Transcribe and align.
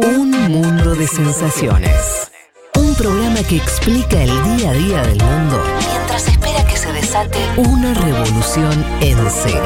Un 0.00 0.30
mundo 0.30 0.94
de 0.94 1.08
sensaciones. 1.08 2.30
Un 2.76 2.94
programa 2.94 3.42
que 3.42 3.56
explica 3.56 4.22
el 4.22 4.30
día 4.56 4.70
a 4.70 4.72
día 4.72 5.02
del 5.02 5.18
mundo 5.20 5.60
mientras 5.80 6.28
espera 6.28 6.64
que 6.68 6.76
se 6.76 6.92
desate 6.92 7.38
una 7.56 7.92
revolución 7.94 8.84
en 9.00 9.28
serio. 9.28 9.60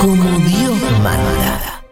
Como 0.00 0.24
Dios 0.38 0.78
manda. 1.02 1.82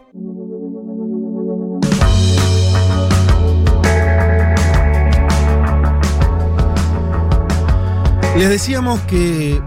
Les 8.38 8.48
decíamos 8.48 9.00
que 9.00 9.60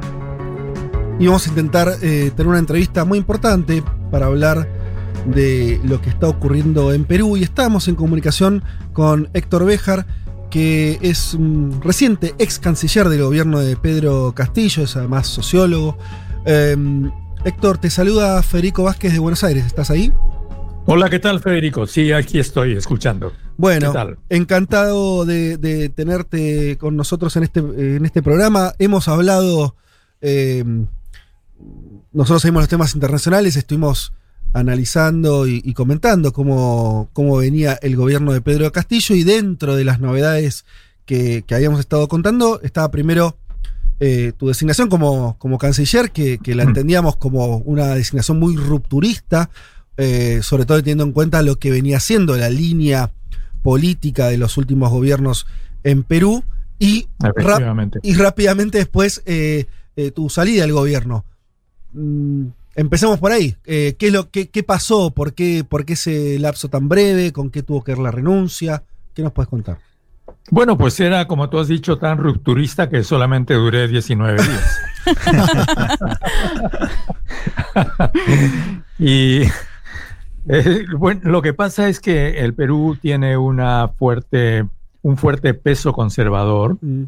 íbamos 1.20 1.45
a 1.45 1.50
intentar 1.50 1.89
eh, 2.02 2.32
tener 2.36 2.48
una 2.48 2.57
entrevista 2.57 3.05
muy 3.05 3.20
importante 3.20 3.84
para 4.09 4.25
hablar 4.25 4.82
de 5.25 5.79
lo 5.83 6.01
que 6.01 6.09
está 6.09 6.27
ocurriendo 6.27 6.93
en 6.93 7.05
Perú 7.05 7.37
y 7.37 7.43
estamos 7.43 7.87
en 7.87 7.95
comunicación 7.95 8.63
con 8.93 9.29
Héctor 9.34 9.65
Béjar, 9.65 10.05
que 10.49 10.99
es 11.02 11.34
un 11.34 11.81
reciente 11.81 12.35
ex 12.38 12.59
canciller 12.59 13.09
del 13.09 13.23
gobierno 13.23 13.59
de 13.59 13.75
Pedro 13.75 14.34
Castillo, 14.35 14.84
es 14.84 14.95
además 14.95 15.27
sociólogo. 15.27 15.98
Eh, 16.45 16.75
Héctor, 17.45 17.77
te 17.77 17.89
saluda 17.89 18.41
Federico 18.43 18.84
Vázquez 18.84 19.13
de 19.13 19.20
Buenos 19.20 19.43
Aires, 19.43 19.65
¿estás 19.65 19.89
ahí? 19.89 20.13
Hola, 20.85 21.09
¿qué 21.09 21.20
tal 21.20 21.40
Federico? 21.40 21.87
Sí, 21.87 22.12
aquí 22.12 22.40
estoy 22.40 22.73
escuchando. 22.73 23.31
Bueno, 23.55 23.93
encantado 24.29 25.26
de, 25.26 25.91
tenerte 25.95 26.77
con 26.77 26.98
nosotros 26.98 27.35
en 27.37 27.43
este, 27.43 27.59
en 27.59 28.05
este 28.05 28.21
programa. 28.21 28.73
Hemos 28.79 29.07
hablado, 29.07 29.76
eh, 30.21 30.63
nosotros 32.12 32.41
seguimos 32.41 32.63
los 32.63 32.70
temas 32.70 32.93
internacionales, 32.95 33.55
estuvimos 33.55 34.13
analizando 34.53 35.48
y, 35.48 35.73
comentando 35.73 36.31
cómo, 36.31 37.09
cómo, 37.13 37.38
venía 37.38 37.73
el 37.81 37.95
gobierno 37.95 38.34
de 38.34 38.41
Pedro 38.41 38.71
Castillo 38.71 39.16
y 39.16 39.23
dentro 39.23 39.76
de 39.76 39.84
las 39.84 39.99
novedades 39.99 40.65
que, 41.05 41.43
habíamos 41.51 41.79
estado 41.79 42.07
contando 42.07 42.62
estaba 42.62 42.90
primero 42.91 43.35
eh, 43.99 44.34
tu 44.37 44.48
designación 44.48 44.90
como, 44.90 45.37
como 45.37 45.57
canciller, 45.57 46.12
que, 46.12 46.37
que 46.37 46.55
la 46.55 46.65
mm. 46.65 46.68
entendíamos 46.68 47.15
como 47.18 47.57
una 47.57 47.96
designación 47.96 48.40
muy 48.40 48.55
rupturista 48.55 49.49
eh, 49.96 50.40
sobre 50.41 50.65
todo 50.65 50.79
teniendo 50.79 51.04
en 51.04 51.12
cuenta 51.12 51.43
lo 51.43 51.57
que 51.57 51.70
venía 51.70 51.99
siendo 51.99 52.35
la 52.35 52.49
línea 52.49 53.12
política 53.62 54.27
de 54.27 54.37
los 54.37 54.57
últimos 54.57 54.90
gobiernos 54.90 55.46
en 55.84 56.04
Perú 56.04 56.43
y, 56.79 57.07
y 58.01 58.13
rápidamente 58.15 58.79
después 58.79 59.21
eh, 59.26 59.68
tu 60.15 60.29
salida 60.29 60.63
del 60.63 60.74
gobierno. 60.74 61.26
Mm, 61.93 62.48
empecemos 62.76 63.20
por 63.20 63.32
ahí. 63.32 63.55
¿qué, 63.63 63.96
es 63.99 64.13
lo, 64.13 64.29
qué, 64.29 64.63
pasó? 64.63 65.12
¿Por 65.12 65.34
qué, 65.34 65.66
¿Por 65.68 65.85
qué 65.85 65.94
ese 65.94 66.38
lapso 66.40 66.69
tan 66.69 66.90
breve? 66.90 67.31
¿Con 67.31 67.50
qué 67.50 67.63
tuvo 67.63 67.84
que 67.84 67.94
ver 67.94 68.00
la 68.00 68.12
renuncia? 68.12 68.84
¿Qué 69.13 69.24
nos 69.24 69.31
puedes 69.31 69.50
contar? 69.50 69.78
Bueno, 70.52 70.78
pues 70.78 71.00
era, 71.00 71.28
como 71.28 71.50
tú 71.50 71.59
has 71.59 71.68
dicho, 71.68 71.97
tan 71.97 72.18
rupturista 72.18 72.90
que 72.90 73.03
solamente 73.03 73.53
duré 73.53 73.88
19 73.88 74.41
días. 74.41 74.80
y 79.00 79.44
eh, 80.50 80.85
bueno, 80.97 81.22
lo 81.24 81.41
que 81.41 81.53
pasa 81.53 81.88
es 81.88 82.00
que 82.00 82.44
el 82.44 82.53
Perú 82.53 82.97
tiene 83.02 83.38
una 83.38 83.88
fuerte, 83.88 84.66
un 85.02 85.18
fuerte 85.18 85.53
peso 85.53 85.94
conservador, 85.94 86.78
mm. 86.81 87.03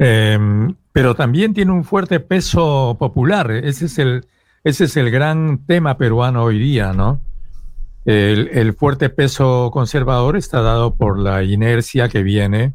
Em, 0.00 0.74
pero 0.92 1.14
también 1.14 1.54
tiene 1.54 1.70
un 1.70 1.84
fuerte 1.84 2.18
peso 2.18 2.96
popular. 2.98 3.52
Ese 3.52 3.86
es 3.86 3.98
el, 3.98 4.26
ese 4.64 4.84
es 4.84 4.96
el 4.96 5.10
gran 5.10 5.64
tema 5.66 5.96
peruano 5.96 6.42
hoy 6.42 6.58
día, 6.58 6.92
¿no? 6.92 7.20
El, 8.04 8.48
el, 8.48 8.74
fuerte 8.74 9.10
peso 9.10 9.70
conservador 9.72 10.36
está 10.36 10.62
dado 10.62 10.96
por 10.96 11.18
la 11.18 11.44
inercia 11.44 12.08
que 12.08 12.22
viene 12.22 12.72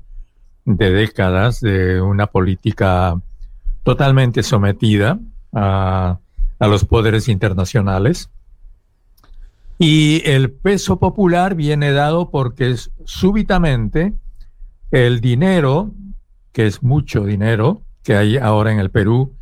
de 0.63 0.91
décadas 0.91 1.59
de 1.59 1.99
una 1.99 2.27
política 2.27 3.19
totalmente 3.83 4.43
sometida 4.43 5.19
a, 5.51 6.19
a 6.59 6.67
los 6.67 6.85
poderes 6.85 7.27
internacionales 7.27 8.29
y 9.77 10.21
el 10.25 10.51
peso 10.51 10.99
popular 10.99 11.55
viene 11.55 11.91
dado 11.91 12.29
porque 12.29 12.75
súbitamente 13.03 14.13
el 14.91 15.19
dinero, 15.19 15.91
que 16.55 16.65
es 16.67 16.81
mucho 16.81 17.25
dinero 17.25 17.81
que 18.01 18.15
hay 18.15 18.37
ahora 18.37 18.71
en 18.71 18.79
el 18.79 18.89
Perú, 18.89 19.35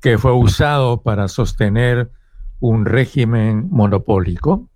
que 0.00 0.18
fue 0.18 0.32
usado 0.32 1.02
para 1.02 1.26
sostener 1.26 2.12
un 2.60 2.84
régimen 2.84 3.68
monopólico 3.70 4.68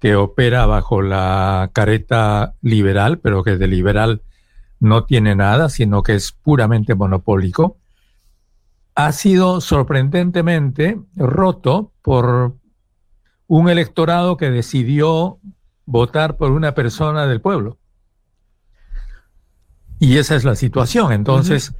que 0.00 0.16
opera 0.16 0.66
bajo 0.66 1.00
la 1.00 1.70
careta 1.72 2.56
liberal, 2.60 3.20
pero 3.20 3.42
que 3.42 3.56
de 3.56 3.68
liberal 3.68 4.20
no 4.80 5.04
tiene 5.04 5.34
nada, 5.34 5.70
sino 5.70 6.02
que 6.02 6.14
es 6.14 6.32
puramente 6.32 6.94
monopólico, 6.94 7.78
ha 8.94 9.10
sido 9.12 9.62
sorprendentemente 9.62 11.00
roto 11.16 11.90
por 12.02 12.54
un 13.46 13.70
electorado 13.70 14.36
que 14.36 14.50
decidió 14.50 15.38
votar 15.86 16.36
por 16.36 16.50
una 16.50 16.74
persona 16.74 17.26
del 17.26 17.40
pueblo. 17.40 17.78
Y 20.00 20.16
esa 20.18 20.36
es 20.36 20.44
la 20.44 20.54
situación. 20.54 21.12
Entonces, 21.12 21.74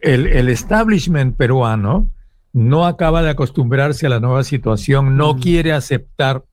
el, 0.00 0.48
establishment 0.48 1.36
peruano 1.36 2.08
no 2.52 2.86
acaba 2.86 3.22
de 3.22 3.30
acostumbrarse 3.30 4.06
a 4.06 4.10
la 4.10 4.20
nueva 4.20 4.44
situación, 4.44 5.16
no 5.16 5.36
quiere 5.36 5.72
aceptar 5.72 6.44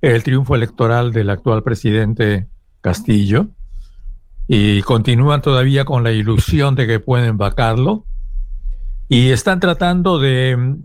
el 0.00 0.22
triunfo 0.22 0.54
electoral 0.54 1.12
del 1.12 1.30
actual 1.30 1.62
presidente 1.62 2.48
Castillo 2.80 3.48
y 4.46 4.82
continúan 4.82 5.40
todavía 5.40 5.84
con 5.84 6.04
la 6.04 6.12
ilusión 6.12 6.74
de 6.74 6.86
que 6.86 7.00
pueden 7.00 7.38
vacarlo 7.38 8.04
y 9.08 9.30
están 9.30 9.60
tratando 9.60 10.18
de 10.18 10.76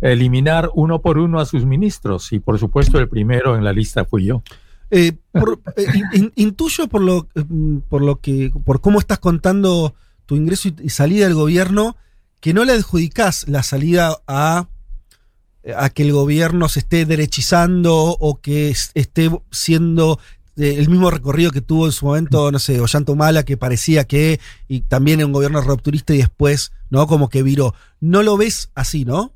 eliminar 0.00 0.70
uno 0.74 1.00
por 1.00 1.18
uno 1.18 1.40
a 1.40 1.46
sus 1.46 1.64
ministros 1.64 2.32
y 2.32 2.38
por 2.38 2.58
supuesto 2.58 2.98
el 3.00 3.08
primero 3.08 3.56
en 3.56 3.64
la 3.64 3.72
lista 3.72 4.04
fui 4.04 4.26
yo. 4.26 4.42
Eh, 4.96 5.18
eh, 5.76 6.30
intuyo 6.36 6.86
por 6.86 7.00
lo, 7.00 7.26
mm, 7.34 7.78
por 7.88 8.00
lo 8.00 8.20
que, 8.20 8.52
por 8.64 8.80
cómo 8.80 9.00
estás 9.00 9.18
contando 9.18 9.96
tu 10.24 10.36
ingreso 10.36 10.68
y, 10.68 10.88
salida 10.88 11.24
del 11.24 11.34
gobierno, 11.34 11.96
que 12.38 12.54
no 12.54 12.64
le 12.64 12.74
adjudicás 12.74 13.48
la 13.48 13.64
salida 13.64 14.16
a, 14.28 14.68
a 15.76 15.90
que 15.90 16.04
el 16.04 16.12
gobierno 16.12 16.68
se 16.68 16.78
esté 16.78 17.06
derechizando 17.06 17.92
o 17.92 18.40
que 18.40 18.70
esté 18.94 19.30
siendo 19.50 20.20
eh, 20.56 20.76
el 20.78 20.88
mismo 20.88 21.10
recorrido 21.10 21.50
que 21.50 21.60
tuvo 21.60 21.86
en 21.86 21.92
su 21.92 22.06
momento, 22.06 22.52
no 22.52 22.60
sé, 22.60 22.78
Ollanta 22.78 23.16
Mala, 23.16 23.42
que 23.42 23.56
parecía 23.56 24.04
que, 24.04 24.38
y 24.68 24.82
también 24.82 25.24
un 25.24 25.32
gobierno 25.32 25.60
rupturista 25.60 26.14
y 26.14 26.18
después, 26.18 26.70
¿no? 26.88 27.08
Como 27.08 27.28
que 27.28 27.42
viró. 27.42 27.74
No 27.98 28.22
lo 28.22 28.36
ves 28.36 28.70
así, 28.76 29.04
¿no? 29.04 29.32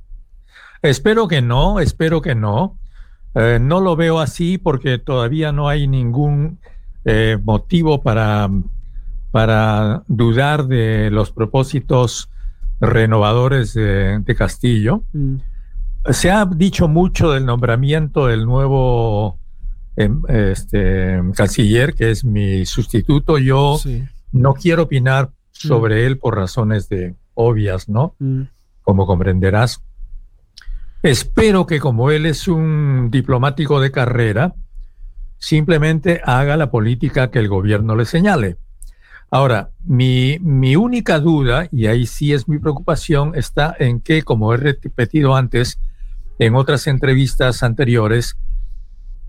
Espero 0.83 1.27
que 1.27 1.43
no, 1.43 1.81
espero 1.81 2.23
que 2.23 2.37
no. 2.37 2.78
Eh, 3.35 3.59
no 3.61 3.81
lo 3.81 3.97
veo 3.97 4.21
así 4.21 4.59
porque 4.59 4.99
todavía 4.99 5.53
no 5.53 5.69
hay 5.69 5.87
ningún 5.87 6.59
eh, 7.05 7.39
motivo 7.43 8.03
para, 8.03 8.51
para 9.31 10.03
dudar 10.09 10.67
de 10.67 11.11
los 11.11 11.31
propósitos 11.31 12.31
renovadores 12.81 13.75
de, 13.75 14.35
Castillo. 14.37 15.03
Mm. 15.13 15.37
Se 16.11 16.31
ha 16.31 16.47
dicho 16.47 16.89
mucho 16.89 17.33
del 17.33 17.45
nombramiento 17.45 18.27
del 18.27 18.47
nuevo 18.47 19.39
em, 19.97 20.23
este, 20.29 21.21
canciller, 21.35 21.95
que 21.95 22.11
es 22.11 22.25
mi 22.25 22.65
sustituto. 22.65 23.39
Yo 23.39 23.79
no 24.33 24.55
quiero 24.55 24.85
opinar 24.85 25.31
sobre 25.51 26.03
mm. 26.03 26.07
él 26.07 26.19
por 26.19 26.37
razones 26.37 26.89
de 26.89 27.15
obvias, 27.35 27.89
¿no? 27.89 28.15
Mm. 28.19 28.43
Como 28.83 29.07
comprenderás. 29.07 29.83
Espero 31.03 31.67
que 31.67 31.79
como 31.79 32.11
él 32.11 32.27
es 32.27 32.49
un 32.49 33.09
diplomático 33.11 33.81
de 33.81 33.93
carrera, 33.93 34.55
simplemente 35.39 36.21
haga 36.25 36.57
la 36.57 36.71
política 36.71 37.31
que 37.31 37.39
el 37.39 37.49
gobierno 37.49 37.95
le 37.95 38.05
señale. 38.05 38.57
Ahora, 39.31 39.71
mi, 39.85 40.39
mi, 40.41 40.75
única 40.75 41.21
duda, 41.21 41.69
y 41.71 41.87
ahí 41.87 42.07
sí 42.07 42.33
es 42.33 42.49
mi 42.49 42.59
preocupación, 42.59 43.33
está 43.37 43.77
en 43.79 44.01
que, 44.01 44.23
como 44.23 44.53
he 44.55 44.57
repetido 44.57 45.37
antes 45.37 45.79
en 46.39 46.55
otras 46.55 46.87
entrevistas 46.87 47.63
anteriores, 47.63 48.37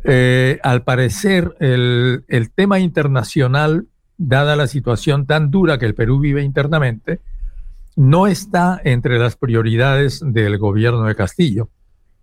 eh, 0.05 0.59
al 0.63 0.83
parecer 0.83 1.55
el, 1.59 2.23
el 2.29 2.49
tema 2.49 2.79
internacional, 2.79 3.87
dada 4.17 4.55
la 4.55 4.67
situación 4.67 5.25
tan 5.25 5.51
dura 5.51 5.77
que 5.77 5.85
el 5.85 5.95
Perú 5.95 6.19
vive 6.19 6.43
internamente, 6.43 7.19
no 7.99 8.27
está 8.27 8.79
entre 8.85 9.19
las 9.19 9.35
prioridades 9.35 10.21
del 10.23 10.57
gobierno 10.57 11.03
de 11.03 11.15
Castillo, 11.15 11.67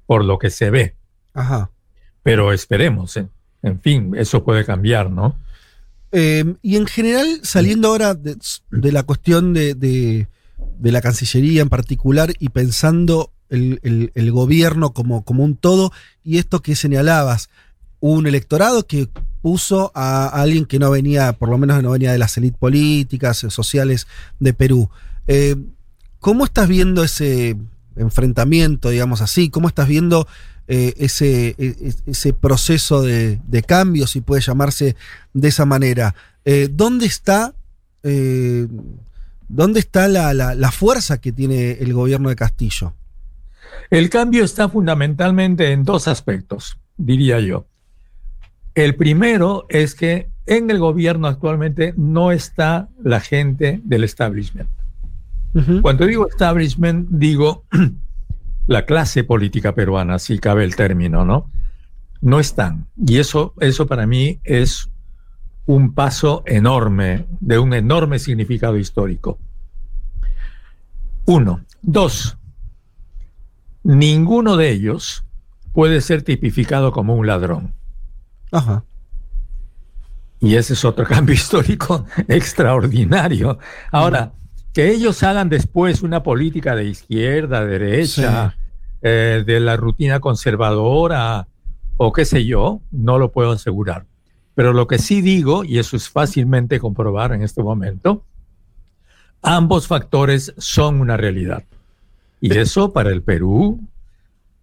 por 0.07 0.25
lo 0.25 0.39
que 0.39 0.49
se 0.49 0.71
ve. 0.71 0.95
Ajá. 1.35 1.71
Pero 2.23 2.55
esperemos, 2.55 3.15
¿eh? 3.19 3.29
en 3.63 3.79
fin, 3.83 4.15
eso 4.17 4.43
puede 4.43 4.65
cambiar, 4.65 5.11
¿no? 5.11 5.37
Em, 6.13 6.57
y 6.63 6.77
en 6.77 6.87
general, 6.87 7.41
saliendo 7.43 7.89
ahora 7.89 8.15
de, 8.15 8.39
la 8.91 9.03
cuestión 9.03 9.53
de, 9.53 10.27
la 10.81 11.03
Cancillería 11.03 11.61
en 11.61 11.69
particular 11.69 12.33
y 12.39 12.49
pensando 12.49 13.31
el, 13.51 14.11
el, 14.15 14.33
gobierno 14.33 14.95
como, 14.95 15.27
como 15.27 15.45
un 15.45 15.57
todo 15.57 15.93
y 16.25 16.39
esto 16.39 16.63
que 16.63 16.75
señalabas, 16.75 17.51
un 18.01 18.27
electorado 18.27 18.87
que 18.87 19.11
puso 19.43 19.93
a 19.95 20.29
alguien 20.29 20.65
que 20.65 20.79
no 20.79 20.91
venía, 20.91 21.35
por 21.35 21.51
lo 21.51 21.59
menos 21.59 21.83
no 21.83 21.91
venía 21.91 22.13
de 22.13 22.19
las 22.19 22.39
élites 22.39 22.59
políticas, 22.59 23.37
sociales 23.37 24.07
de 24.41 24.55
Perú. 24.55 24.89
Eh, 25.27 25.57
¿Cómo 26.21 26.45
estás 26.45 26.69
viendo 26.69 27.05
ese 27.05 27.57
enfrentamiento, 27.97 28.91
digamos 28.91 29.21
así? 29.21 29.51
¿Cómo 29.51 29.69
estás 29.69 29.89
viendo 29.89 30.27
eh, 30.67 30.95
ese, 30.97 31.55
e, 31.59 31.95
ese, 32.07 32.33
proceso 32.33 33.03
de, 33.03 33.65
cambio, 33.67 34.07
si 34.07 34.21
puede 34.21 34.43
llamarse 34.43 34.97
de 35.35 35.49
esa 35.49 35.65
manera? 35.65 36.15
Eh, 36.45 36.69
¿Dónde 36.71 37.07
está, 37.07 37.55
dónde 38.03 39.81
está 39.81 40.09
la 40.09 40.71
fuerza 40.73 41.21
que 41.21 41.33
tiene 41.33 41.73
el 41.73 41.93
gobierno 41.93 42.29
de 42.29 42.37
Castillo? 42.37 42.95
El 43.91 44.11
cambio 44.11 44.45
está 44.45 44.69
fundamentalmente 44.69 45.73
en 45.73 45.85
dos 45.85 46.09
aspectos, 46.09 46.79
diría 46.97 47.41
yo. 47.41 47.67
El 48.75 48.95
primero 48.97 49.67
es 49.69 49.95
que 49.95 50.29
en 50.47 50.71
el 50.71 50.79
gobierno 50.79 51.29
actualmente 51.29 51.95
no 51.97 52.31
está 52.31 52.89
la 53.03 53.21
gente 53.21 53.81
del 53.85 54.05
establishment. 54.05 54.69
Cuando 55.81 56.07
digo 56.07 56.29
establishment, 56.29 57.09
digo 57.11 57.65
la 58.67 58.85
clase 58.85 59.25
política 59.25 59.75
peruana, 59.75 60.19
si 60.19 60.39
cabe 60.39 60.65
el 60.65 60.77
término, 60.77 61.25
¿no? 61.25 61.51
No 62.21 62.41
están. 62.41 62.89
Y 62.97 63.19
eso, 63.19 63.55
eso 63.61 63.87
para 63.87 64.07
mí 64.07 64.41
es 64.45 64.91
un 65.67 65.95
paso 65.95 66.43
enorme, 66.47 67.27
de 67.41 67.59
un 67.59 67.73
enorme 67.75 68.19
significado 68.19 68.77
histórico. 68.77 69.39
Uno. 71.25 71.61
Dos. 71.83 72.37
Ninguno 73.83 74.57
de 74.57 74.71
ellos 74.71 75.25
puede 75.73 76.01
ser 76.01 76.23
tipificado 76.23 76.93
como 76.93 77.15
un 77.15 77.27
ladrón. 77.27 77.75
Ajá. 78.53 78.85
Y 80.41 80.57
ese 80.57 80.75
es 80.75 80.85
otro 80.85 81.05
cambio 81.09 81.35
histórico 81.35 82.05
extraordinario. 82.29 83.59
Ahora, 83.91 84.33
que 84.77 84.91
ellos 84.91 85.23
hagan 85.23 85.49
después 85.49 86.03
una 86.03 86.23
política 86.23 86.77
de 86.77 86.85
izquierda, 86.85 87.65
derecha, 87.65 88.59
eh, 89.01 89.43
de 89.47 89.59
la 89.59 89.79
rutina 89.79 90.21
conservadora 90.21 91.49
o 91.97 92.13
qué 92.13 92.27
sé 92.27 92.45
yo, 92.45 92.83
no 92.91 93.17
lo 93.17 93.33
puedo 93.33 93.53
asegurar. 93.53 94.05
Pero 94.55 94.75
lo 94.75 94.87
que 94.87 94.99
sí 94.99 95.23
digo, 95.23 95.65
y 95.65 95.79
eso 95.79 95.97
es 95.97 96.11
fácilmente 96.11 96.79
comprobar 96.79 97.33
en 97.33 97.41
este 97.41 97.63
momento, 97.63 98.23
ambos 99.41 99.87
factores 99.87 100.53
son 100.59 101.01
una 101.01 101.17
realidad. 101.17 101.65
Y 102.43 102.59
eso 102.59 102.93
para 102.93 103.09
el 103.09 103.23
Perú, 103.23 103.81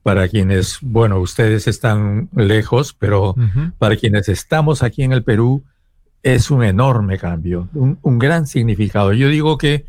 para 0.03 0.27
quienes, 0.27 0.77
bueno, 0.81 1.17
ustedes 1.21 1.67
están 1.67 2.29
lejos, 2.35 2.93
pero 2.93 3.33
para 3.79 3.95
quienes 3.95 4.29
estamos 4.29 4.83
aquí 4.83 5.01
en 5.01 5.11
el 5.11 5.23
Perú, 5.23 5.63
es 6.23 6.49
un 6.49 6.63
enorme 6.63 7.17
cambio, 7.17 7.69
un, 7.73 8.17
gran 8.17 8.47
significado. 8.47 9.13
Yo 9.13 9.27
digo 9.27 9.57
que 9.57 9.85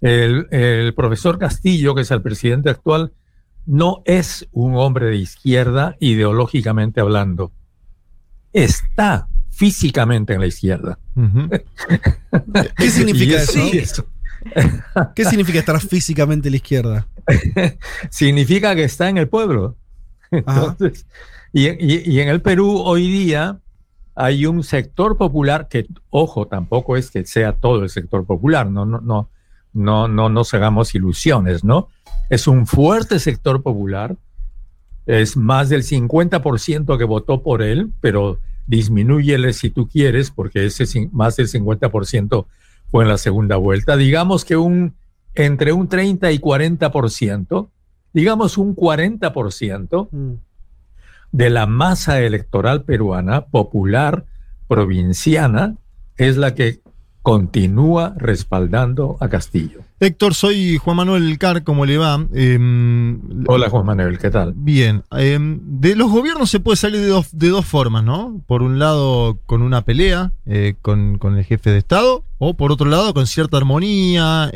el, 0.00 0.94
profesor 0.94 1.38
Castillo, 1.38 1.94
que 1.94 2.02
es 2.02 2.10
el 2.12 2.22
presidente 2.22 2.70
actual, 2.70 3.12
no 3.66 4.02
es 4.06 4.48
un 4.52 4.76
hombre 4.76 5.06
de 5.06 5.16
izquierda 5.16 5.96
ideológicamente 5.98 7.00
hablando. 7.00 7.52
Está 8.52 9.28
físicamente 9.50 10.32
en 10.32 10.40
la 10.40 10.46
izquierda. 10.46 10.98
¿Qué 12.76 12.90
significa 12.90 13.42
eso? 13.42 14.06
¿Qué 15.16 15.24
significa 15.24 15.58
estar 15.58 15.80
físicamente 15.80 16.48
a 16.48 16.50
la 16.52 16.56
izquierda? 16.56 17.08
significa 18.10 18.76
que 18.76 18.84
está 18.84 19.08
en 19.08 19.18
el 19.18 19.28
pueblo. 19.28 19.76
Entonces, 20.30 21.06
y, 21.52 21.66
en 22.20 22.28
el 22.28 22.42
Perú 22.42 22.80
hoy 22.84 23.10
día 23.10 23.58
hay 24.20 24.46
un 24.46 24.64
sector 24.64 25.16
popular 25.16 25.68
que, 25.68 25.86
ojo, 26.10 26.48
tampoco 26.48 26.96
es 26.96 27.12
que 27.12 27.24
sea 27.24 27.52
todo 27.52 27.84
el 27.84 27.88
sector 27.88 28.26
popular, 28.26 28.68
no, 28.68 28.84
no, 28.84 29.00
no, 29.00 29.28
no, 29.72 30.08
no 30.08 30.28
nos 30.28 30.52
hagamos 30.54 30.92
ilusiones, 30.96 31.62
¿no? 31.62 31.88
Es 32.28 32.48
un 32.48 32.66
fuerte 32.66 33.20
sector 33.20 33.62
popular, 33.62 34.16
es 35.06 35.36
más 35.36 35.68
del 35.68 35.84
50% 35.84 36.98
que 36.98 37.04
votó 37.04 37.44
por 37.44 37.62
él, 37.62 37.92
pero 38.00 38.40
disminúyele 38.66 39.52
si 39.52 39.70
tú 39.70 39.86
quieres, 39.86 40.32
porque 40.32 40.66
ese 40.66 41.08
más 41.12 41.36
del 41.36 41.46
50% 41.46 42.46
fue 42.90 43.04
en 43.04 43.10
la 43.10 43.18
segunda 43.18 43.56
vuelta. 43.56 43.96
Digamos 43.96 44.44
que 44.44 44.56
un 44.56 44.94
entre 45.36 45.72
un 45.72 45.88
30 45.88 46.32
y 46.32 46.40
40%, 46.40 47.68
digamos 48.12 48.58
un 48.58 48.74
40% 48.74 50.08
mm. 50.10 50.32
De 51.32 51.50
la 51.50 51.66
masa 51.66 52.20
electoral 52.20 52.82
peruana, 52.82 53.46
popular, 53.46 54.24
provinciana, 54.66 55.76
es 56.16 56.36
la 56.36 56.54
que 56.54 56.80
continúa 57.22 58.14
respaldando 58.16 59.18
a 59.20 59.28
Castillo. 59.28 59.80
Héctor, 60.00 60.34
soy 60.34 60.78
Juan 60.78 60.96
Manuel 60.96 61.36
Car, 61.38 61.62
¿cómo 61.62 61.84
le 61.84 61.98
va? 61.98 62.24
Em, 62.32 63.20
Hola 63.46 63.68
Juan 63.68 63.84
Manuel, 63.84 64.18
¿qué 64.18 64.30
tal? 64.30 64.54
Bien, 64.56 65.02
em, 65.10 65.58
de 65.62 65.94
los 65.94 66.10
gobiernos 66.10 66.48
se 66.48 66.60
puede 66.60 66.76
salir 66.76 67.00
de 67.00 67.08
dos, 67.08 67.36
de 67.36 67.48
dos 67.48 67.66
formas, 67.66 68.02
¿no? 68.04 68.40
Por 68.46 68.62
un 68.62 68.78
lado, 68.78 69.38
con 69.44 69.60
una 69.60 69.82
pelea 69.82 70.32
eh, 70.46 70.76
con, 70.80 71.18
con, 71.18 71.36
el 71.36 71.44
jefe 71.44 71.70
de 71.70 71.78
Estado, 71.78 72.24
o 72.38 72.54
por 72.54 72.72
otro 72.72 72.88
lado, 72.88 73.12
con 73.12 73.26
cierta 73.26 73.56
armonía. 73.58 74.50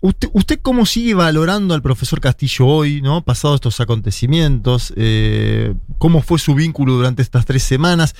¿Usted, 0.00 0.60
cómo 0.62 0.86
sigue 0.86 1.14
valorando 1.14 1.74
al 1.74 1.82
profesor 1.82 2.20
Castillo 2.20 2.66
hoy, 2.66 3.00
¿no? 3.00 3.24
Pasados 3.24 3.56
estos 3.56 3.80
acontecimientos, 3.80 4.92
eh, 4.96 5.74
cómo 5.98 6.22
fue 6.22 6.38
su 6.38 6.54
vínculo 6.54 6.94
durante 6.94 7.22
estas 7.22 7.44
tres 7.46 7.62
semanas, 7.62 8.14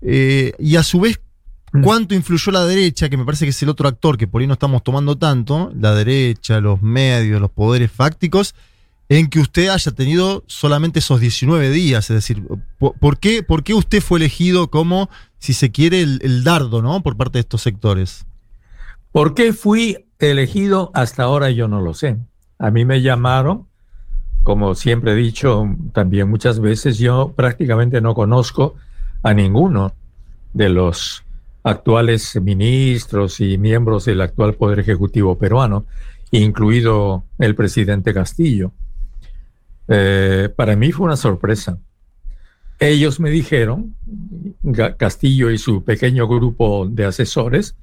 eh, 0.00 0.52
y 0.58 0.76
a 0.76 0.82
su 0.82 1.00
vez, 1.00 1.20
cuánto 1.84 2.14
influyó 2.14 2.50
la 2.50 2.64
derecha, 2.64 3.08
que 3.08 3.16
me 3.16 3.24
parece 3.24 3.44
que 3.44 3.50
es 3.50 3.62
el 3.62 3.68
otro 3.68 3.86
actor 3.86 4.16
que 4.16 4.26
por 4.26 4.40
ahí 4.40 4.46
no 4.46 4.54
estamos 4.54 4.82
tomando 4.82 5.16
tanto, 5.16 5.72
la 5.78 5.94
derecha, 5.94 6.58
los 6.60 6.82
medios, 6.82 7.40
los 7.40 7.50
poderes 7.50 7.92
fácticos, 7.92 8.54
en 9.08 9.28
que 9.28 9.40
usted 9.40 9.68
haya 9.68 9.92
tenido 9.92 10.42
solamente 10.46 11.00
esos 11.00 11.20
19 11.20 11.70
días, 11.70 12.10
es 12.10 12.14
decir, 12.14 12.42
¿por, 12.78 13.18
qué, 13.18 13.42
por 13.42 13.62
qué 13.62 13.74
usted 13.74 14.00
fue 14.00 14.18
elegido 14.18 14.70
como, 14.70 15.10
si 15.38 15.52
se 15.52 15.70
quiere, 15.70 16.00
el, 16.00 16.20
el 16.22 16.44
dardo, 16.44 16.80
¿no? 16.80 17.02
Por 17.02 17.16
parte 17.16 17.38
de 17.38 17.40
estos 17.40 17.62
sectores. 17.62 18.24
¿Por 19.12 19.34
qué 19.34 19.52
fui 19.52 19.96
elegido? 20.20 20.90
Hasta 20.94 21.22
ahora 21.22 21.50
yo 21.50 21.68
no 21.68 21.80
lo 21.80 21.94
sé. 21.94 22.16
A 22.58 22.70
mí 22.70 22.84
me 22.84 23.00
llamaron, 23.00 23.66
como 24.42 24.74
siempre 24.74 25.12
he 25.12 25.16
dicho 25.16 25.64
también 25.92 26.28
muchas 26.28 26.60
veces, 26.60 26.98
yo 26.98 27.32
prácticamente 27.34 28.00
no 28.00 28.14
conozco 28.14 28.74
a 29.22 29.32
ninguno 29.34 29.92
de 30.52 30.68
los 30.68 31.24
actuales 31.62 32.40
ministros 32.40 33.40
y 33.40 33.58
miembros 33.58 34.06
del 34.06 34.20
actual 34.20 34.54
Poder 34.54 34.80
Ejecutivo 34.80 35.38
peruano, 35.38 35.86
incluido 36.30 37.24
el 37.38 37.54
presidente 37.54 38.14
Castillo. 38.14 38.72
Eh, 39.88 40.48
para 40.54 40.76
mí 40.76 40.92
fue 40.92 41.06
una 41.06 41.16
sorpresa. 41.16 41.78
Ellos 42.78 43.20
me 43.20 43.28
dijeron, 43.28 43.94
Castillo 44.96 45.50
y 45.50 45.58
su 45.58 45.84
pequeño 45.84 46.26
grupo 46.26 46.86
de 46.88 47.04
asesores, 47.04 47.76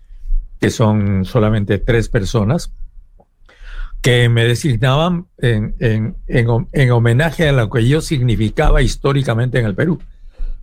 que 0.59 0.69
son 0.69 1.25
solamente 1.25 1.77
tres 1.77 2.09
personas, 2.09 2.73
que 4.01 4.29
me 4.29 4.45
designaban 4.45 5.27
en, 5.37 5.75
en, 5.79 6.15
en, 6.27 6.91
homenaje 6.91 7.49
a 7.49 7.51
lo 7.51 7.69
que 7.69 7.87
yo 7.87 8.01
significaba 8.01 8.81
históricamente 8.81 9.59
en 9.59 9.65
el 9.65 9.75
Perú. 9.75 9.99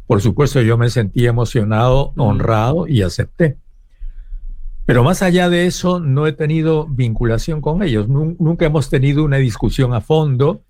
Por 0.06 0.20
supuesto, 0.20 0.60
yo 0.62 0.78
me 0.78 0.90
sentí 0.90 1.26
emocionado, 1.26 2.12
honrado 2.16 2.86
y 2.86 3.02
acepté. 3.02 3.56
Pero 4.86 5.02
más 5.02 5.22
allá 5.22 5.48
de 5.48 5.66
eso, 5.66 5.98
no 5.98 6.26
he 6.26 6.32
tenido 6.32 6.86
vinculación 6.86 7.60
con 7.60 7.82
ellos. 7.82 8.08
Nunca 8.08 8.66
hemos 8.66 8.90
tenido 8.90 9.24
una 9.24 9.38
discusión 9.38 9.94
a 9.94 10.00
fondo. 10.00 10.62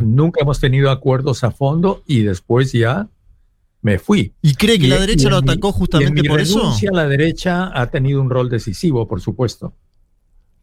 Nunca 0.00 0.42
hemos 0.42 0.60
tenido 0.60 0.90
acuerdos 0.90 1.44
a 1.44 1.50
fondo 1.50 2.02
y 2.06 2.22
después 2.22 2.72
ya 2.72 3.08
me 3.84 3.98
fui. 3.98 4.32
¿Y 4.40 4.54
cree 4.54 4.78
que 4.78 4.88
la 4.88 4.98
derecha 4.98 5.28
lo 5.28 5.36
atacó 5.36 5.70
justamente 5.70 6.24
por 6.24 6.40
eso? 6.40 6.74
La 6.90 7.06
derecha 7.06 7.70
ha 7.78 7.90
tenido 7.90 8.20
un 8.22 8.30
rol 8.30 8.48
decisivo, 8.48 9.06
por 9.06 9.20
supuesto. 9.20 9.74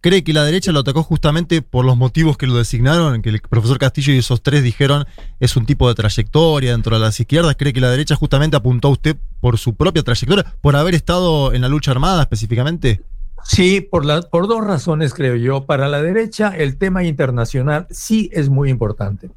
¿Cree 0.02 0.24
que 0.24 0.34
la 0.34 0.44
derecha 0.44 0.72
lo 0.72 0.80
atacó 0.80 1.04
justamente 1.04 1.62
por 1.62 1.86
los 1.86 1.96
motivos 1.96 2.36
que 2.36 2.48
lo 2.48 2.56
designaron? 2.56 3.22
Que 3.22 3.30
el 3.30 3.40
profesor 3.42 3.78
Castillo 3.78 4.12
y 4.12 4.18
esos 4.18 4.42
tres 4.42 4.64
dijeron 4.64 5.06
es 5.40 5.56
un 5.56 5.68
tipo 5.68 5.88
de 5.88 5.94
trayectoria 5.94 6.72
dentro 6.72 6.96
de 6.96 7.04
las 7.04 7.20
izquierdas. 7.20 7.56
¿Cree 7.56 7.74
que 7.74 7.80
la 7.80 7.92
derecha 7.92 8.16
justamente 8.16 8.58
apuntó 8.58 8.88
a 8.88 8.92
usted 8.92 9.16
por 9.40 9.60
su 9.60 9.76
propia 9.76 10.02
trayectoria, 10.02 10.56
por 10.60 10.76
haber 10.76 10.96
estado 10.96 11.54
en 11.54 11.62
la 11.62 11.70
lucha 11.70 11.92
armada 11.92 12.24
específicamente? 12.24 13.02
Sí, 13.44 13.82
por, 13.82 14.04
la, 14.04 14.24
por 14.24 14.48
dos 14.48 14.66
razones 14.66 15.14
creo 15.14 15.36
yo. 15.36 15.68
Para 15.68 15.88
la 15.88 16.02
derecha 16.02 16.58
el 16.58 16.78
tema 16.78 17.04
internacional 17.04 17.86
sí 17.92 18.32
es 18.34 18.50
muy 18.50 18.72
importante. 18.72 19.30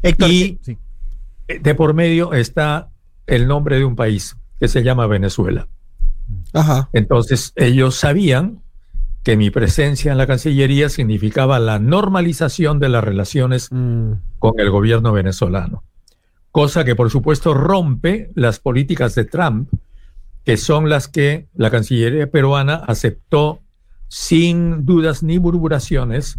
Héctor, 0.00 0.30
sí 0.30 0.58
de 1.48 1.74
por 1.74 1.94
medio 1.94 2.32
está 2.32 2.90
el 3.26 3.46
nombre 3.46 3.78
de 3.78 3.84
un 3.84 3.96
país 3.96 4.36
que 4.60 4.68
se 4.68 4.82
llama 4.82 5.06
Venezuela. 5.06 5.68
Ajá. 6.52 6.88
Entonces 6.92 7.52
ellos 7.56 7.96
sabían 7.96 8.62
que 9.22 9.36
mi 9.36 9.50
presencia 9.50 10.12
en 10.12 10.18
la 10.18 10.26
Cancillería 10.26 10.88
significaba 10.90 11.58
la 11.58 11.78
normalización 11.78 12.78
de 12.78 12.88
las 12.90 13.02
relaciones 13.02 13.68
Mm. 13.72 14.12
con 14.38 14.60
el 14.60 14.70
gobierno 14.70 15.12
venezolano. 15.12 15.82
Cosa 16.50 16.84
que 16.84 16.94
por 16.94 17.10
supuesto 17.10 17.54
rompe 17.54 18.30
las 18.34 18.60
políticas 18.60 19.14
de 19.14 19.24
Trump, 19.24 19.70
que 20.44 20.56
son 20.58 20.88
las 20.88 21.08
que 21.08 21.48
la 21.54 21.70
Cancillería 21.70 22.30
peruana 22.30 22.74
aceptó 22.74 23.60
sin 24.08 24.84
dudas 24.84 25.22
ni 25.22 25.38
murmuraciones 25.38 26.38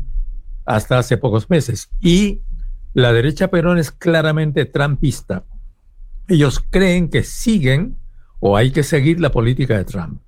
hasta 0.66 1.00
hace 1.00 1.18
pocos 1.18 1.50
meses. 1.50 1.90
Y 2.00 2.42
la 2.96 3.14
derecha 3.14 3.50
peruana 3.50 3.80
es 3.82 3.92
claramente 3.92 4.66
trumpista. 4.66 5.44
Ellos 6.28 6.64
creen 6.72 7.10
que 7.10 7.22
siguen 7.24 7.98
o 8.40 8.58
hay 8.58 8.72
que 8.72 8.82
seguir 8.84 9.20
la 9.20 9.32
política 9.32 9.78
de 9.78 9.86
Trump, 9.86 10.20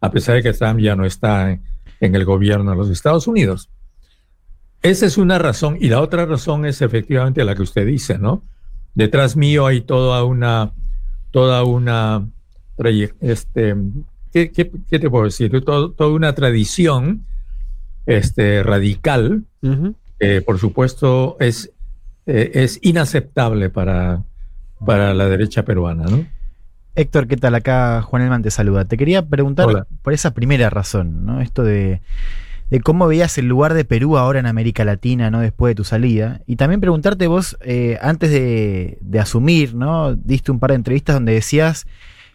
a 0.00 0.10
pesar 0.10 0.34
de 0.36 0.42
que 0.42 0.52
Trump 0.52 0.80
ya 0.80 0.96
no 0.96 1.04
está 1.04 1.52
en, 1.52 1.62
en 2.00 2.14
el 2.16 2.24
gobierno 2.24 2.70
de 2.72 2.76
los 2.76 2.90
Estados 2.90 3.26
Unidos. 3.28 3.70
Esa 4.82 5.06
es 5.06 5.16
una 5.16 5.38
razón. 5.38 5.76
Y 5.80 5.88
la 5.88 6.00
otra 6.00 6.26
razón 6.26 6.66
es 6.66 6.82
efectivamente 6.82 7.44
la 7.44 7.54
que 7.54 7.62
usted 7.62 7.86
dice, 7.86 8.18
¿no? 8.18 8.42
Detrás 8.94 9.36
mío 9.36 9.66
hay 9.66 9.80
toda 9.80 10.24
una, 10.24 10.72
toda 11.30 11.64
una, 11.64 12.26
este, 13.20 13.76
¿qué, 14.32 14.50
qué- 14.50 14.70
qué 14.88 14.98
te 14.98 15.10
puedo 15.10 15.24
decir? 15.24 15.62
Todo- 15.64 15.92
toda 15.92 16.10
una 16.10 16.34
tradición 16.34 17.24
este, 18.06 18.62
radical, 18.62 19.44
que 20.20 20.42
por 20.42 20.58
supuesto 20.58 21.36
es, 21.40 21.72
eh, 22.26 22.52
es 22.54 22.78
inaceptable 22.82 23.70
para, 23.70 24.22
para 24.84 25.14
la 25.14 25.28
derecha 25.28 25.64
peruana, 25.64 26.04
¿no? 26.04 26.26
Héctor, 26.96 27.26
¿qué 27.26 27.36
tal? 27.36 27.54
Acá 27.56 28.02
Juan 28.02 28.22
Elman 28.22 28.42
te 28.42 28.50
saluda. 28.50 28.84
Te 28.84 28.96
quería 28.96 29.26
preguntar 29.26 29.66
Hola. 29.66 29.86
por 30.02 30.12
esa 30.12 30.32
primera 30.32 30.70
razón, 30.70 31.26
¿no? 31.26 31.40
Esto 31.40 31.64
de, 31.64 32.00
de 32.70 32.80
cómo 32.80 33.08
veías 33.08 33.36
el 33.36 33.48
lugar 33.48 33.74
de 33.74 33.84
Perú 33.84 34.16
ahora 34.16 34.38
en 34.38 34.46
América 34.46 34.84
Latina, 34.84 35.30
¿no? 35.30 35.40
Después 35.40 35.72
de 35.72 35.74
tu 35.74 35.84
salida. 35.84 36.40
Y 36.46 36.56
también 36.56 36.80
preguntarte 36.80 37.26
vos, 37.26 37.58
eh, 37.62 37.98
antes 38.00 38.30
de, 38.30 38.98
de 39.00 39.20
asumir, 39.20 39.74
¿no? 39.74 40.14
Diste 40.14 40.52
un 40.52 40.60
par 40.60 40.70
de 40.70 40.76
entrevistas 40.76 41.16
donde 41.16 41.32
decías 41.32 41.86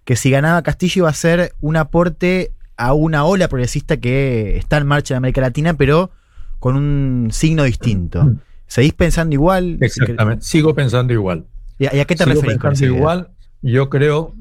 que 0.04 0.18
si 0.18 0.30
ganaba 0.30 0.62
Castillo 0.62 1.04
iba 1.04 1.10
a 1.10 1.14
ser 1.14 1.54
un 1.62 1.78
aporte 1.78 2.52
a 2.76 2.94
una 2.94 3.24
ola 3.24 3.48
progresista 3.48 3.98
que 3.98 4.58
está 4.58 4.78
en 4.78 4.88
marcha 4.88 5.14
en 5.14 5.18
América 5.20 5.42
Latina, 5.42 5.74
pero 5.76 6.12
con 6.60 6.76
un 6.76 7.30
signo 7.32 7.64
distinto. 7.64 8.36
¿Seguís 8.70 8.94
pensando 8.94 9.34
igual? 9.34 9.80
Exactamente. 9.82 10.46
Sigo 10.46 10.76
pensando 10.76 11.12
igual. 11.12 11.46
¿Y 11.80 11.88
a, 11.88 12.06
qué 12.06 12.16
te 12.16 12.24
Sigo 12.24 12.36
referís 12.36 12.58
pensando 12.60 12.96
igual. 12.96 13.30
Yo 13.64 13.90
creo, 13.90 14.36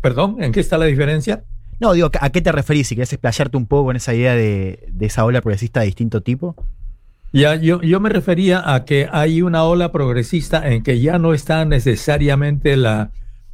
perdón, 0.00 0.42
¿en 0.42 0.52
qué 0.52 0.60
está 0.60 0.78
la 0.78 0.86
diferencia? 0.86 1.44
No, 1.80 1.92
digo, 1.92 2.10
¿a 2.18 2.30
qué 2.30 2.40
te 2.40 2.50
referís? 2.50 2.88
Si 2.88 2.94
querés 2.94 3.12
explayarte 3.12 3.56
un 3.58 3.66
poco 3.66 3.90
en 3.90 3.98
esa 3.98 4.14
idea 4.14 4.34
de, 4.34 4.88
de 4.90 5.06
esa 5.06 5.24
ola 5.26 5.42
progresista 5.42 5.80
de 5.80 5.86
distinto 5.86 6.22
tipo. 6.22 6.56
Ya, 7.32 7.56
yo, 7.56 7.82
yo 7.82 8.00
me 8.00 8.08
refería 8.08 8.74
a 8.74 8.86
que 8.86 9.06
hay 9.12 9.42
una 9.42 9.64
ola 9.64 9.92
progresista 9.92 10.66
en 10.66 10.82
que 10.82 11.00
ya 11.00 11.18
no 11.18 11.34
está 11.34 11.64
necesariamente 11.66 12.76
la, 12.78 13.10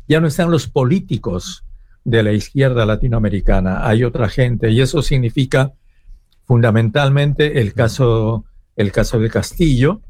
ya 0.07 0.21
no 0.21 0.29
están 0.29 0.51
los 0.51 0.69
políticos 0.69 1.65
de 2.05 2.23
la 2.23 2.33
izquierda 2.33 2.87
latinoamericana, 2.87 3.87
hay 3.87 4.05
otra 4.05 4.29
gente, 4.29 4.71
y 4.71 4.81
eso 4.81 5.03
significa 5.03 5.73
fundamentalmente 6.45 7.61
el 7.61 7.75
caso, 7.75 8.45
el 8.77 8.93
caso 8.93 9.19
de 9.19 9.29
Castillo 9.29 10.03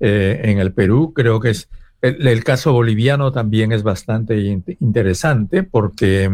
eh, 0.00 0.40
en 0.44 0.58
el 0.58 0.72
Perú, 0.72 1.12
creo 1.14 1.40
que 1.40 1.50
es 1.50 1.68
el, 2.02 2.44
caso 2.44 2.72
boliviano 2.72 3.30
también 3.30 3.72
es 3.72 3.82
bastante 3.82 4.38
in- 4.38 4.64
interesante 4.80 5.62
porque 5.62 6.30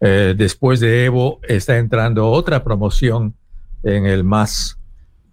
eh, 0.00 0.34
después 0.36 0.80
de 0.80 1.04
Evo 1.04 1.40
está 1.42 1.76
entrando 1.76 2.30
otra 2.30 2.64
promoción 2.64 3.34
en 3.82 4.06
el 4.06 4.24
MAS 4.24 4.78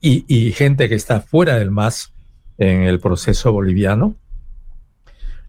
y, 0.01 0.51
gente 0.51 0.88
que 0.89 0.96
está 0.96 1.22
fuera 1.22 1.58
del 1.58 1.72
MAS 1.72 2.13
en 2.58 2.84
el 2.84 3.00
proceso 3.00 3.51
boliviano. 3.51 4.16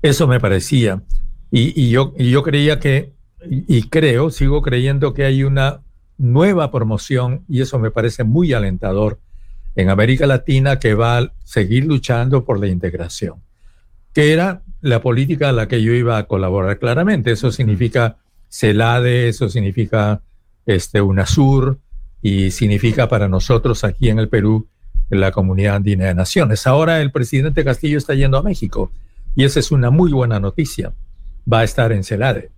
Eso 0.02 0.26
me 0.26 0.40
parecía. 0.40 1.02
Y, 1.50 1.81
y 1.81 1.90
yo, 1.90 2.14
y 2.17 2.31
yo 2.31 2.43
creía 2.43 2.78
que, 2.81 3.12
y 3.49 3.88
creo, 3.88 4.31
sigo 4.31 4.62
creyendo 4.62 5.14
que 5.14 5.25
hay 5.25 5.45
una 5.45 5.81
nueva 6.17 6.71
promoción, 6.71 7.45
y 7.49 7.61
eso 7.61 7.78
me 7.78 7.90
parece 7.90 8.25
muy 8.25 8.52
alentador, 8.52 9.21
en 9.75 9.91
América 9.91 10.27
Latina 10.27 10.79
que 10.79 10.95
va 10.95 11.19
a 11.19 11.33
seguir 11.45 11.85
luchando 11.85 12.45
por 12.45 12.59
la 12.59 12.67
integración, 12.67 13.43
que 14.13 14.33
era 14.33 14.63
la 14.81 15.01
política 15.03 15.49
a 15.49 15.53
la 15.53 15.69
que 15.69 15.83
yo 15.83 15.93
iba 15.93 16.19
a 16.19 16.25
colaborar 16.25 16.79
claramente. 16.79 17.33
Eso 17.33 17.53
significa 17.53 18.19
CELADE, 18.49 19.29
eso 19.29 19.49
significa 19.49 20.23
este, 20.67 21.01
UNASUR, 21.01 21.79
y 22.23 22.51
significa 22.51 23.09
para 23.09 23.29
nosotros 23.29 23.85
aquí 23.85 24.09
en 24.09 24.19
el 24.19 24.29
Perú 24.29 24.67
la 25.11 25.31
Comunidad 25.31 25.77
Andina 25.77 26.07
de 26.07 26.15
Naciones. 26.15 26.67
Ahora 26.67 27.01
el 27.01 27.13
presidente 27.13 27.65
Castillo 27.65 27.99
está 27.99 28.15
yendo 28.15 28.39
a 28.39 28.43
México 28.43 28.91
y 29.35 29.45
esa 29.45 29.61
es 29.61 29.71
una 29.71 29.91
muy 29.91 30.13
buena 30.13 30.41
noticia. 30.41 30.93
Va 31.51 31.61
a 31.61 31.65
estar 31.65 31.93
en 31.93 32.05
CELADE. 32.05 32.51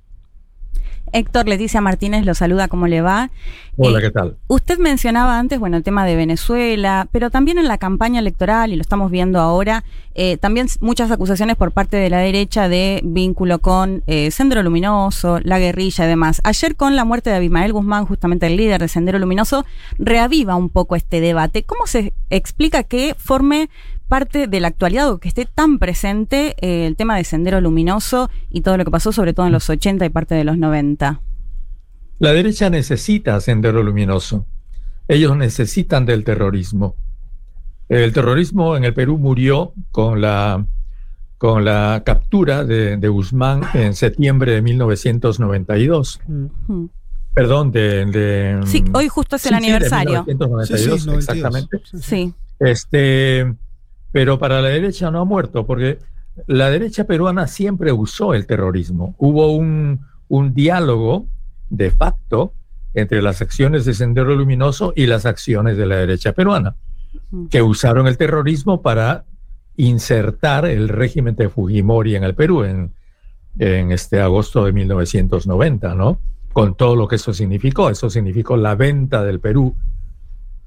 Héctor 1.12 1.48
Leticia 1.48 1.80
Martínez 1.80 2.24
lo 2.24 2.34
saluda, 2.34 2.68
¿cómo 2.68 2.86
le 2.86 3.00
va? 3.00 3.30
Hola, 3.76 3.98
Eh, 3.98 4.02
¿qué 4.02 4.10
tal? 4.10 4.36
Usted 4.46 4.78
mencionaba 4.78 5.38
antes, 5.38 5.58
bueno, 5.58 5.76
el 5.76 5.82
tema 5.82 6.04
de 6.04 6.16
Venezuela, 6.16 7.08
pero 7.12 7.30
también 7.30 7.58
en 7.58 7.68
la 7.68 7.78
campaña 7.78 8.20
electoral, 8.20 8.72
y 8.72 8.76
lo 8.76 8.82
estamos 8.82 9.10
viendo 9.10 9.40
ahora, 9.40 9.84
eh, 10.14 10.36
también 10.36 10.66
muchas 10.80 11.10
acusaciones 11.10 11.56
por 11.56 11.72
parte 11.72 11.96
de 11.96 12.10
la 12.10 12.18
derecha 12.18 12.68
de 12.68 13.00
vínculo 13.04 13.60
con 13.60 14.02
eh, 14.06 14.30
Sendero 14.30 14.62
Luminoso, 14.62 15.40
la 15.42 15.58
guerrilla 15.58 16.04
y 16.04 16.08
demás. 16.08 16.40
Ayer 16.44 16.76
con 16.76 16.96
la 16.96 17.04
muerte 17.04 17.30
de 17.30 17.36
Abimael 17.36 17.72
Guzmán, 17.72 18.06
justamente 18.06 18.46
el 18.46 18.56
líder 18.56 18.80
de 18.80 18.88
Sendero 18.88 19.18
Luminoso, 19.18 19.64
reaviva 19.98 20.56
un 20.56 20.68
poco 20.68 20.96
este 20.96 21.20
debate. 21.20 21.62
¿Cómo 21.62 21.86
se 21.86 22.12
explica 22.28 22.82
que 22.82 23.14
forme 23.16 23.70
parte 24.10 24.46
de 24.48 24.60
la 24.60 24.68
actualidad 24.68 25.08
o 25.10 25.18
que 25.18 25.28
esté 25.28 25.46
tan 25.46 25.78
presente 25.78 26.56
eh, 26.60 26.86
el 26.86 26.96
tema 26.96 27.16
de 27.16 27.22
Sendero 27.24 27.60
Luminoso 27.60 28.28
y 28.50 28.60
todo 28.62 28.76
lo 28.76 28.84
que 28.84 28.90
pasó, 28.90 29.12
sobre 29.12 29.32
todo 29.32 29.46
en 29.46 29.52
los 29.52 29.70
80 29.70 30.04
y 30.04 30.08
parte 30.10 30.34
de 30.34 30.42
los 30.44 30.58
90? 30.58 31.22
La 32.18 32.32
derecha 32.32 32.68
necesita 32.68 33.40
Sendero 33.40 33.82
Luminoso. 33.82 34.44
Ellos 35.08 35.36
necesitan 35.36 36.04
del 36.06 36.24
terrorismo. 36.24 36.96
El 37.88 38.12
terrorismo 38.12 38.76
en 38.76 38.84
el 38.84 38.94
Perú 38.94 39.16
murió 39.16 39.72
con 39.92 40.20
la, 40.20 40.66
con 41.38 41.64
la 41.64 42.02
captura 42.04 42.64
de, 42.64 42.96
de 42.96 43.08
Guzmán 43.08 43.62
en 43.74 43.94
septiembre 43.94 44.52
de 44.52 44.62
1992. 44.62 46.20
Mm. 46.26 46.46
Hmm. 46.68 46.88
Perdón, 47.32 47.70
de... 47.70 48.06
de- 48.06 48.60
Sí, 48.66 48.84
hoy 48.92 49.08
justo 49.08 49.36
es 49.36 49.46
el 49.46 49.50
sí, 49.50 49.54
sí, 49.54 49.60
de 49.60 49.66
aniversario. 49.66 50.24
1992, 50.26 50.68
Sí, 50.68 50.76
sí, 51.00 51.06
92. 51.06 51.18
exactamente. 51.28 51.80
Sí. 52.00 52.34
Este, 52.58 53.54
pero 54.12 54.38
para 54.38 54.60
la 54.60 54.68
derecha 54.68 55.10
no 55.10 55.20
ha 55.20 55.24
muerto, 55.24 55.66
porque 55.66 55.98
la 56.46 56.70
derecha 56.70 57.04
peruana 57.04 57.46
siempre 57.46 57.92
usó 57.92 58.34
el 58.34 58.46
terrorismo. 58.46 59.14
Hubo 59.18 59.52
un, 59.54 60.00
un 60.28 60.54
diálogo 60.54 61.26
de 61.68 61.90
facto 61.90 62.54
entre 62.94 63.22
las 63.22 63.40
acciones 63.40 63.84
de 63.84 63.94
Sendero 63.94 64.34
Luminoso 64.34 64.92
y 64.96 65.06
las 65.06 65.26
acciones 65.26 65.76
de 65.76 65.86
la 65.86 65.96
derecha 65.96 66.32
peruana, 66.32 66.74
que 67.50 67.62
usaron 67.62 68.08
el 68.08 68.16
terrorismo 68.16 68.82
para 68.82 69.24
insertar 69.76 70.66
el 70.66 70.88
régimen 70.88 71.36
de 71.36 71.48
Fujimori 71.48 72.16
en 72.16 72.24
el 72.24 72.34
Perú 72.34 72.64
en, 72.64 72.92
en 73.58 73.92
este 73.92 74.20
agosto 74.20 74.64
de 74.64 74.72
1990, 74.72 75.94
¿no? 75.94 76.20
Con 76.52 76.74
todo 76.74 76.96
lo 76.96 77.06
que 77.06 77.16
eso 77.16 77.32
significó. 77.32 77.90
Eso 77.90 78.10
significó 78.10 78.56
la 78.56 78.74
venta 78.74 79.22
del 79.24 79.38
Perú 79.38 79.76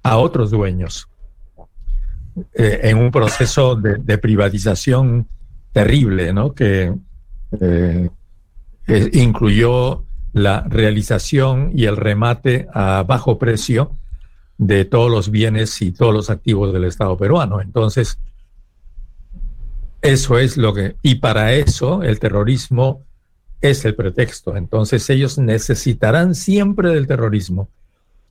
a 0.01 0.17
otros 0.17 0.49
dueños 0.49 1.09
eh, 2.53 2.79
en 2.83 2.97
un 2.97 3.11
proceso 3.11 3.75
de, 3.75 4.17
privatización 4.17 5.27
terrible, 5.71 6.33
¿no? 6.33 6.53
Que 6.53 6.93
eh, 7.59 8.09
eh, 8.87 9.09
incluyó 9.13 10.05
la 10.33 10.61
realización 10.67 11.71
y 11.75 11.85
el 11.85 11.97
remate 11.97 12.67
a 12.73 13.03
bajo 13.03 13.37
precio 13.37 13.97
de 14.57 14.85
todos 14.85 15.11
los 15.11 15.29
bienes 15.29 15.81
y 15.81 15.91
todos 15.91 16.13
los 16.13 16.29
activos 16.29 16.73
del 16.73 16.85
Estado 16.85 17.17
peruano. 17.17 17.61
Entonces, 17.61 18.19
eso 20.01 20.37
es 20.39 20.57
lo 20.57 20.73
que... 20.73 20.95
Y 21.01 21.15
para 21.15 21.53
eso 21.53 22.03
el 22.03 22.19
terrorismo 22.19 23.03
es 23.61 23.85
el 23.85 23.95
pretexto. 23.95 24.57
Entonces 24.57 25.09
ellos 25.09 25.37
necesitarán 25.37 26.35
siempre 26.35 26.89
del 26.89 27.07
terrorismo. 27.07 27.69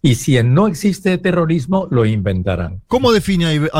Y 0.04 0.16
si 0.16 0.42
no 0.42 0.66
existe 0.66 1.16
terrorismo, 1.18 1.86
lo 1.90 2.04
inventarán. 2.04 2.82
¿Cómo 2.88 3.12
define 3.12 3.46
a, 3.72 3.78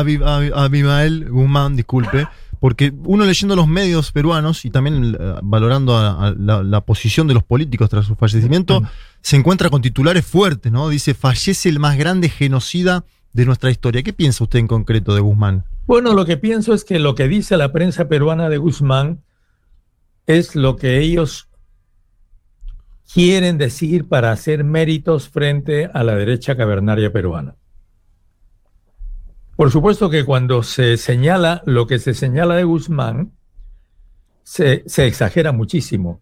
Abimael 0.64 1.28
Guzmán, 1.28 1.74
disculpe? 1.76 2.28
Porque 2.60 2.92
uno 3.04 3.24
leyendo 3.24 3.56
los 3.56 3.66
medios 3.66 4.12
peruanos 4.12 4.64
y 4.64 4.70
también 4.70 5.16
eh, 5.18 5.34
valorando 5.42 5.96
a- 5.96 6.28
a 6.28 6.30
la, 6.30 6.62
la 6.62 6.80
posición 6.82 7.26
de 7.26 7.34
los 7.34 7.42
políticos 7.42 7.90
tras 7.90 8.06
su 8.06 8.14
fallecimiento, 8.14 8.80
Mm. 8.82 8.86
se 9.20 9.36
encuentra 9.36 9.68
con 9.68 9.82
titulares 9.82 10.24
fuertes, 10.24 10.70
¿no? 10.70 10.88
Dice, 10.88 11.14
fallece 11.14 11.68
el 11.68 11.80
más 11.80 11.98
grande 11.98 12.28
genocida 12.28 13.04
de 13.32 13.44
nuestra 13.46 13.70
historia. 13.72 14.04
¿Qué 14.04 14.12
piensa 14.12 14.44
usted 14.44 14.60
en 14.60 14.68
concreto 14.68 15.14
de 15.16 15.20
Guzmán? 15.22 15.64
Bueno, 15.88 16.14
lo 16.14 16.24
que 16.24 16.36
pienso 16.36 16.72
es 16.72 16.84
que 16.84 17.00
lo 17.00 17.16
que 17.16 17.26
dice 17.26 17.56
la 17.56 17.72
prensa 17.72 18.06
peruana 18.06 18.48
de 18.48 18.58
Guzmán 18.58 19.22
es 20.28 20.54
lo 20.54 20.76
que 20.76 21.00
ellos 21.00 21.48
quieren 23.12 23.58
decir 23.58 24.08
para 24.08 24.32
hacer 24.32 24.64
méritos 24.64 25.28
frente 25.28 25.90
a 25.92 26.02
la 26.02 26.14
derecha 26.14 26.56
cavernaria 26.56 27.12
peruana. 27.12 27.56
Por 29.56 29.70
supuesto 29.70 30.08
que 30.08 30.24
cuando 30.24 30.62
se 30.62 30.96
señala 30.96 31.62
lo 31.66 31.86
que 31.86 31.98
se 31.98 32.14
señala 32.14 32.56
de 32.56 32.64
Guzmán, 32.64 33.32
se, 34.42 34.82
se 34.86 35.06
exagera 35.06 35.52
muchísimo, 35.52 36.20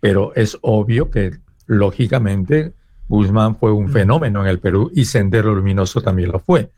pero 0.00 0.34
es 0.34 0.58
obvio 0.60 1.10
que 1.10 1.38
lógicamente 1.66 2.74
Guzmán 3.08 3.56
fue 3.56 3.72
un 3.72 3.88
fenómeno 3.88 4.42
en 4.42 4.48
el 4.48 4.60
Perú 4.60 4.90
y 4.94 5.06
Sendero 5.06 5.54
Luminoso 5.54 6.02
también 6.02 6.32
lo 6.32 6.38
fue. 6.38 6.70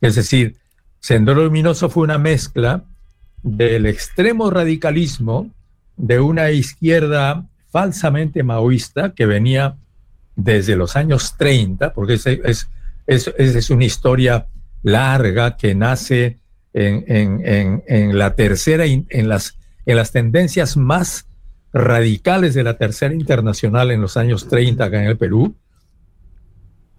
Es 0.00 0.16
decir, 0.16 0.56
Sendero 0.98 1.44
Luminoso 1.44 1.88
fue 1.88 2.02
una 2.02 2.18
mezcla 2.18 2.84
del 3.42 3.86
extremo 3.86 4.50
radicalismo 4.50 5.50
de 5.96 6.20
una 6.20 6.50
izquierda 6.50 7.46
falsamente 7.72 8.42
maoísta 8.42 9.14
que 9.14 9.26
venía 9.26 9.76
desde 10.36 10.76
los 10.76 10.94
años 10.94 11.36
30, 11.38 11.92
porque 11.92 12.14
es, 12.14 12.26
es, 12.26 12.68
es, 13.06 13.28
es 13.36 13.70
una 13.70 13.84
historia 13.84 14.46
larga 14.82 15.56
que 15.56 15.74
nace 15.74 16.38
en, 16.74 17.04
en, 17.08 17.82
en, 17.86 18.18
la 18.18 18.34
tercera, 18.34 18.84
en 18.86 19.28
las, 19.28 19.58
en 19.86 19.96
las 19.96 20.12
tendencias 20.12 20.76
más 20.76 21.26
radicales 21.72 22.54
de 22.54 22.62
la 22.62 22.76
tercera 22.76 23.14
internacional 23.14 23.90
en 23.90 24.02
los 24.02 24.16
años 24.16 24.48
30 24.48 24.84
acá 24.84 25.00
en 25.02 25.08
el 25.08 25.16
Perú, 25.16 25.56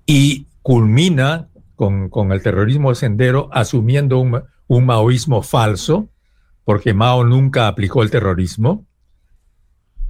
y 0.05 0.47
culmina 0.61 1.49
con, 1.75 2.09
con 2.09 2.31
el 2.31 2.41
terrorismo 2.41 2.89
de 2.89 2.95
sendero 2.95 3.49
asumiendo 3.51 4.19
un, 4.19 4.41
un 4.67 4.85
maoísmo 4.85 5.43
falso, 5.43 6.09
porque 6.65 6.93
Mao 6.93 7.23
nunca 7.23 7.67
aplicó 7.67 8.03
el 8.03 8.11
terrorismo. 8.11 8.85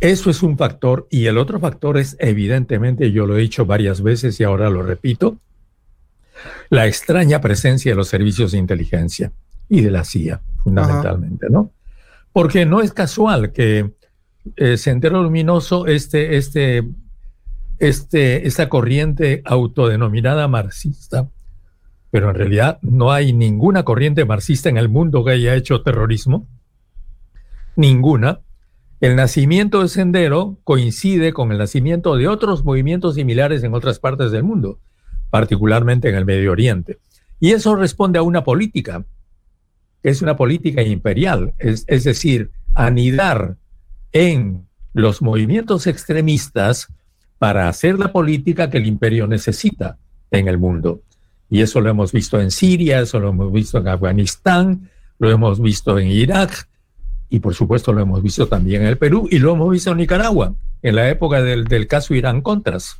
Eso 0.04 0.30
es 0.30 0.44
un 0.44 0.58
factor. 0.58 1.08
Y 1.10 1.28
el 1.28 1.38
otro 1.38 1.62
factor 1.62 1.98
es, 1.98 2.18
evidentemente, 2.20 3.14
yo 3.14 3.26
lo 3.26 3.38
he 3.38 3.42
dicho 3.42 3.66
varias 3.66 4.02
veces 4.02 4.38
y 4.38 4.44
ahora 4.44 4.70
lo 4.70 4.84
repito, 4.84 5.38
la 6.70 6.88
extraña 6.88 7.40
presencia 7.40 7.94
de 7.94 7.96
los 7.96 8.10
servicios 8.10 8.52
de 8.52 8.58
inteligencia 8.58 9.32
y 9.70 9.80
de 9.80 9.92
la 9.92 10.04
CIA, 10.04 10.42
fundamentalmente, 10.62 11.48
¿no? 11.50 11.72
Porque 12.34 12.66
no 12.66 12.82
es 12.82 12.92
casual 12.92 13.54
que 13.54 13.94
eh, 14.58 14.76
Sendero 14.76 15.24
Luminoso, 15.24 15.88
este, 15.88 16.36
este, 16.36 16.84
este, 17.80 18.46
esta 18.46 18.68
corriente 18.68 19.42
autodenominada 19.46 20.50
marxista, 20.50 21.30
pero 22.12 22.30
en 22.30 22.36
realidad 22.36 22.78
no 22.82 23.14
hay 23.14 23.32
ninguna 23.32 23.84
corriente 23.84 24.26
marxista 24.26 24.68
en 24.68 24.76
el 24.76 24.90
mundo 24.90 25.24
que 25.24 25.32
haya 25.32 25.56
hecho 25.56 25.82
terrorismo, 25.82 26.46
ninguna. 27.78 28.42
El 29.04 29.18
nacimiento 29.18 29.82
de 29.82 29.90
Sendero 29.90 30.60
coincide 30.64 31.34
con 31.34 31.52
el 31.52 31.58
nacimiento 31.58 32.16
de 32.16 32.30
otros 32.30 32.64
movimientos 32.64 33.16
similares 33.16 33.62
en 33.62 33.74
otras 33.74 34.00
partes 34.00 34.32
del 34.32 34.44
mundo 34.44 34.80
particularmente 35.30 36.08
en 36.08 36.16
el 36.16 36.24
Medio 36.24 36.54
Oriente. 36.54 37.00
Y 37.42 37.52
eso 37.52 37.76
responde 37.76 38.18
a 38.18 38.22
una 38.22 38.46
política, 38.46 39.04
que 40.02 40.10
es 40.10 40.22
una 40.22 40.38
política 40.38 40.84
imperial, 40.84 41.54
es, 41.60 41.84
es 41.88 42.06
decir, 42.06 42.52
anidar 42.76 43.58
en 44.14 44.66
los 44.94 45.22
movimientos 45.22 45.86
extremistas 45.86 46.88
para 47.40 47.68
hacer 47.68 48.00
la 48.00 48.14
política 48.14 48.70
que 48.70 48.78
el 48.78 48.88
imperio 48.88 49.28
necesita 49.28 49.98
en 50.32 50.48
el 50.48 50.58
mundo. 50.58 51.02
Y 51.50 51.60
eso 51.60 51.82
lo 51.82 51.90
hemos 51.90 52.14
visto 52.14 52.40
en 52.40 52.52
Siria, 52.52 53.02
eso 53.02 53.20
lo 53.20 53.32
hemos 53.32 53.52
visto 53.52 53.80
en 53.80 53.90
Afganistán, 53.90 54.90
lo 55.20 55.30
hemos 55.30 55.60
visto 55.60 56.00
en 56.00 56.08
Irak 56.08 56.70
y 57.34 57.40
por 57.40 57.56
supuesto 57.56 57.92
lo 57.92 58.00
hemos 58.00 58.22
visto 58.22 58.48
también 58.48 58.84
en 58.84 58.90
el 58.90 59.00
Perú 59.00 59.28
y 59.32 59.40
lo 59.40 59.54
hemos 59.54 59.72
visto 59.72 59.90
en 59.90 59.98
Nicaragua, 59.98 60.54
en 60.84 60.96
la 60.96 61.10
época 61.10 61.42
del, 61.42 61.66
del 61.66 61.88
caso 61.88 62.13
Irán-Contras. 62.13 62.98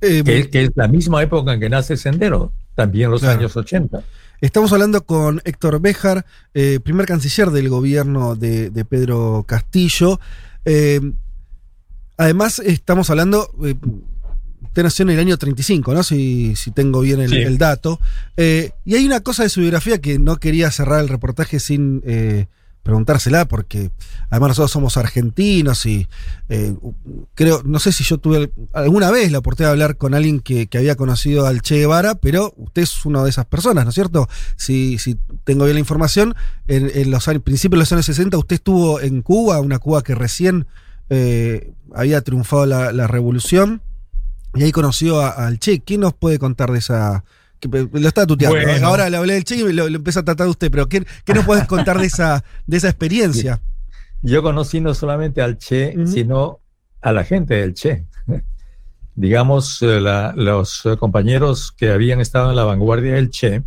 Eh, 0.00 0.48
que, 0.50 0.62
es 0.62 0.70
la 0.76 0.88
misma 0.88 1.22
época 1.22 1.52
en 1.52 1.60
que 1.60 1.68
nace 1.68 1.98
Sendero, 1.98 2.52
también 2.74 3.10
los 3.10 3.22
años 3.24 3.54
80. 3.54 4.02
Estamos 4.40 4.72
hablando 4.72 5.04
con 5.04 5.42
Héctor 5.44 5.78
Béjar, 5.82 6.24
eh, 6.54 6.80
primer 6.82 7.04
canciller 7.04 7.50
del 7.50 7.68
gobierno 7.68 8.34
de, 8.34 8.86
Pedro 8.88 9.44
Castillo. 9.46 10.18
Eh, 10.64 11.12
además, 12.16 12.60
estamos 12.60 13.10
hablando, 13.10 13.50
usted 13.58 14.82
nació 14.82 15.02
en 15.02 15.10
el 15.10 15.20
año 15.20 15.36
35, 15.36 15.92
¿no? 15.92 16.02
Si, 16.02 16.56
si 16.56 16.70
tengo 16.70 17.02
bien 17.02 17.20
el, 17.20 17.58
dato. 17.58 18.00
y 18.38 18.94
hay 18.94 19.04
una 19.04 19.20
cosa 19.20 19.42
de 19.42 19.50
su 19.50 19.60
biografía 19.60 20.00
que 20.00 20.18
no 20.18 20.38
quería 20.38 20.70
cerrar 20.70 21.00
el 21.00 21.10
reportaje 21.10 21.60
sin 21.60 22.00
preguntársela, 22.82 23.46
porque 23.46 23.90
además 24.28 24.50
nosotros 24.50 24.72
somos 24.72 24.96
argentinos 24.96 25.86
y 25.86 26.08
eh, 26.48 26.74
creo, 27.34 27.62
no 27.64 27.78
sé 27.78 27.92
si 27.92 28.02
yo 28.04 28.18
tuve 28.18 28.50
alguna 28.72 29.10
vez 29.10 29.30
la 29.30 29.38
oportunidad 29.38 29.70
de 29.70 29.72
hablar 29.72 29.96
con 29.96 30.14
alguien 30.14 30.40
que, 30.40 30.68
había 30.74 30.96
conocido 30.96 31.46
al 31.46 31.62
Che 31.62 31.76
Guevara, 31.76 32.16
pero 32.16 32.52
usted 32.56 32.82
es 32.82 33.04
una 33.06 33.22
de 33.22 33.30
esas 33.30 33.46
personas, 33.46 33.84
¿no 33.84 33.90
es 33.90 33.94
cierto? 33.94 34.28
Si, 34.56 34.98
si 34.98 35.16
tengo 35.44 35.64
bien 35.64 35.76
la 35.76 35.80
información, 35.80 36.34
en, 36.66 37.10
los 37.10 37.28
años, 37.28 37.42
principios 37.42 37.78
de 37.78 37.82
los 37.82 37.92
años 37.92 38.06
60 38.06 38.36
usted 38.38 38.56
estuvo 38.56 39.00
en 39.00 39.22
Cuba, 39.22 39.60
una 39.60 39.78
Cuba 39.78 40.02
que 40.02 40.14
recién 40.14 40.66
eh, 41.10 41.72
había 41.94 42.22
triunfado 42.22 42.66
la, 42.66 43.06
revolución, 43.06 43.82
y 44.54 44.64
ahí 44.64 44.72
conoció 44.72 45.20
al 45.20 45.58
Che. 45.58 45.80
¿Quién 45.80 46.00
nos 46.00 46.14
puede 46.14 46.38
contar 46.38 46.72
de 46.72 46.78
esa 46.78 47.24
lo 47.68 48.08
está 48.08 48.26
tuteando. 48.26 48.86
Ahora 48.86 49.08
le 49.10 49.16
hablé 49.16 49.34
del 49.34 49.44
Che 49.44 49.56
y 49.56 49.72
lo, 49.72 49.88
lo 49.88 49.96
empieza 49.96 50.20
a 50.20 50.24
tratar 50.24 50.46
de 50.46 50.50
usted, 50.50 50.70
pero 50.70 50.88
¿qué, 50.88 51.04
qué 51.24 51.34
nos 51.34 51.44
puedes 51.44 51.66
contar 51.66 51.98
de 51.98 52.06
esa, 52.06 52.44
de 52.66 52.76
esa 52.76 52.88
experiencia? 52.88 53.60
Yo 54.22 54.42
conocí 54.42 54.80
no 54.80 54.94
solamente 54.94 55.42
al 55.42 55.58
Che, 55.58 55.94
sino 56.06 56.60
a 57.00 57.12
la 57.12 57.24
gente 57.24 57.54
del 57.54 57.74
Che. 57.74 58.06
Digamos, 59.14 59.82
eh, 59.82 60.00
los 60.36 60.84
compañeros 60.98 61.72
que 61.72 61.90
habían 61.90 62.20
estado 62.20 62.50
en 62.50 62.56
la 62.56 62.64
vanguardia 62.64 63.14
del 63.14 63.30
Che 63.30 63.62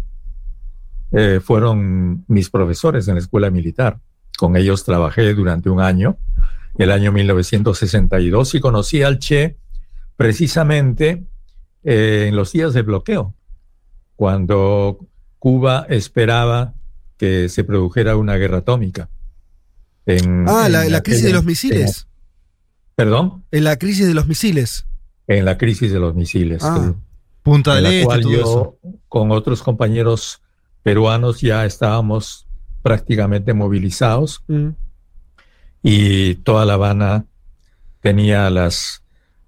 eh, 1.12 1.40
fueron 1.44 2.24
mis 2.28 2.50
profesores 2.50 3.08
en 3.08 3.16
la 3.16 3.22
escuela 3.22 3.50
militar. 3.50 4.00
Con 4.38 4.56
ellos 4.56 4.84
trabajé 4.84 5.34
durante 5.34 5.70
un 5.70 5.82
año, 5.82 6.18
el 6.78 6.92
año 6.92 7.12
1962, 7.12 8.56
y 8.56 8.60
conocí 8.60 9.04
al 9.04 9.20
Che 9.20 9.58
precisamente 10.16 11.26
eh, 11.84 12.28
en 12.30 12.36
los 12.36 12.54
días 12.54 12.74
de 12.74 12.82
bloqueo 12.82 13.35
cuando 14.16 15.00
Cuba 15.40 15.86
esperaba 15.90 16.74
que 17.18 17.50
se 17.50 17.64
produjera 17.64 18.18
una 18.18 18.36
guerra 18.36 18.60
atómica. 18.60 19.10
ah, 20.48 20.68
la, 20.70 21.02
crisis 21.02 21.24
de 21.24 21.34
los 21.34 21.46
misiles. 21.46 22.08
¿Perdón? 22.96 23.44
En 23.52 23.64
la 23.64 23.78
crisis 23.78 24.08
de 24.08 24.14
los 24.14 24.28
misiles. 24.28 24.86
En 25.28 25.46
la 25.46 25.58
crisis 25.58 25.92
de 25.92 26.00
los 26.00 26.16
misiles. 26.16 26.64
Ah. 26.64 26.94
Punta 27.42 27.76
del 27.76 27.86
Este, 27.86 28.20
todo 28.22 28.32
yo, 28.32 28.78
con 29.08 29.32
otros 29.32 29.62
compañeros 29.62 30.42
peruanos, 30.82 31.42
ya 31.42 31.66
estábamos 31.66 32.48
prácticamente 32.82 33.54
movilizados. 33.54 34.44
Mm. 34.48 34.70
Y 35.84 36.36
toda 36.36 36.66
La 36.66 36.74
Habana 36.74 37.26
tenía 38.02 38.50
las, 38.50 39.04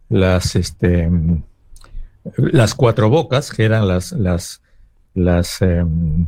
las, 0.09 0.55
este, 0.55 1.09
las 2.37 2.73
cuatro 2.73 3.09
bocas, 3.09 3.51
que 3.51 3.63
eran 3.63 3.87
las, 3.87 4.11
las, 4.11 4.61
las, 5.13 5.61
em, 5.61 6.27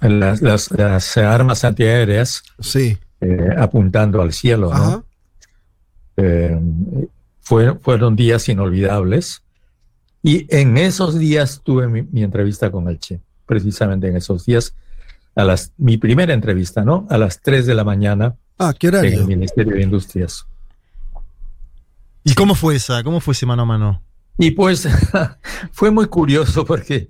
las, 0.00 0.72
las, 0.72 1.16
armas 1.16 1.64
antiaéreas, 1.64 2.42
sí. 2.60 2.98
Eh, 3.20 3.54
apuntando 3.56 4.22
al 4.22 4.32
cielo. 4.32 4.72
¿no? 4.72 5.04
Em, 6.16 7.08
fueron 7.42 8.16
días 8.16 8.48
inolvidables. 8.48 9.42
Y 10.22 10.46
en 10.54 10.76
esos 10.76 11.18
días 11.18 11.62
tuve 11.64 11.88
mi, 11.88 12.22
entrevista 12.22 12.70
con 12.70 12.88
el 12.88 12.98
Che, 12.98 13.20
precisamente 13.46 14.08
en 14.08 14.16
esos 14.16 14.44
días, 14.44 14.74
a 15.34 15.44
las, 15.44 15.72
mi 15.78 15.96
primera 15.96 16.34
entrevista, 16.34 16.84
¿no? 16.84 17.06
A 17.08 17.16
las 17.16 17.40
3 17.40 17.66
de 17.66 17.74
la 17.74 17.84
mañana. 17.84 18.36
Ah, 18.58 18.74
¿qué 18.78 18.88
En 18.88 19.04
el 19.04 19.26
Ministerio 19.26 19.74
de 19.74 19.82
Industrias. 19.82 20.46
¿Y 22.24 22.34
cómo 22.34 22.54
fue 22.54 22.76
esa? 22.76 23.02
¿Cómo 23.02 23.20
fue 23.20 23.32
ese 23.32 23.46
mano 23.46 23.62
a 23.62 23.66
mano? 23.66 24.02
Y 24.38 24.52
pues 24.52 24.88
fue 25.72 25.90
muy 25.90 26.06
curioso 26.06 26.64
porque 26.64 27.08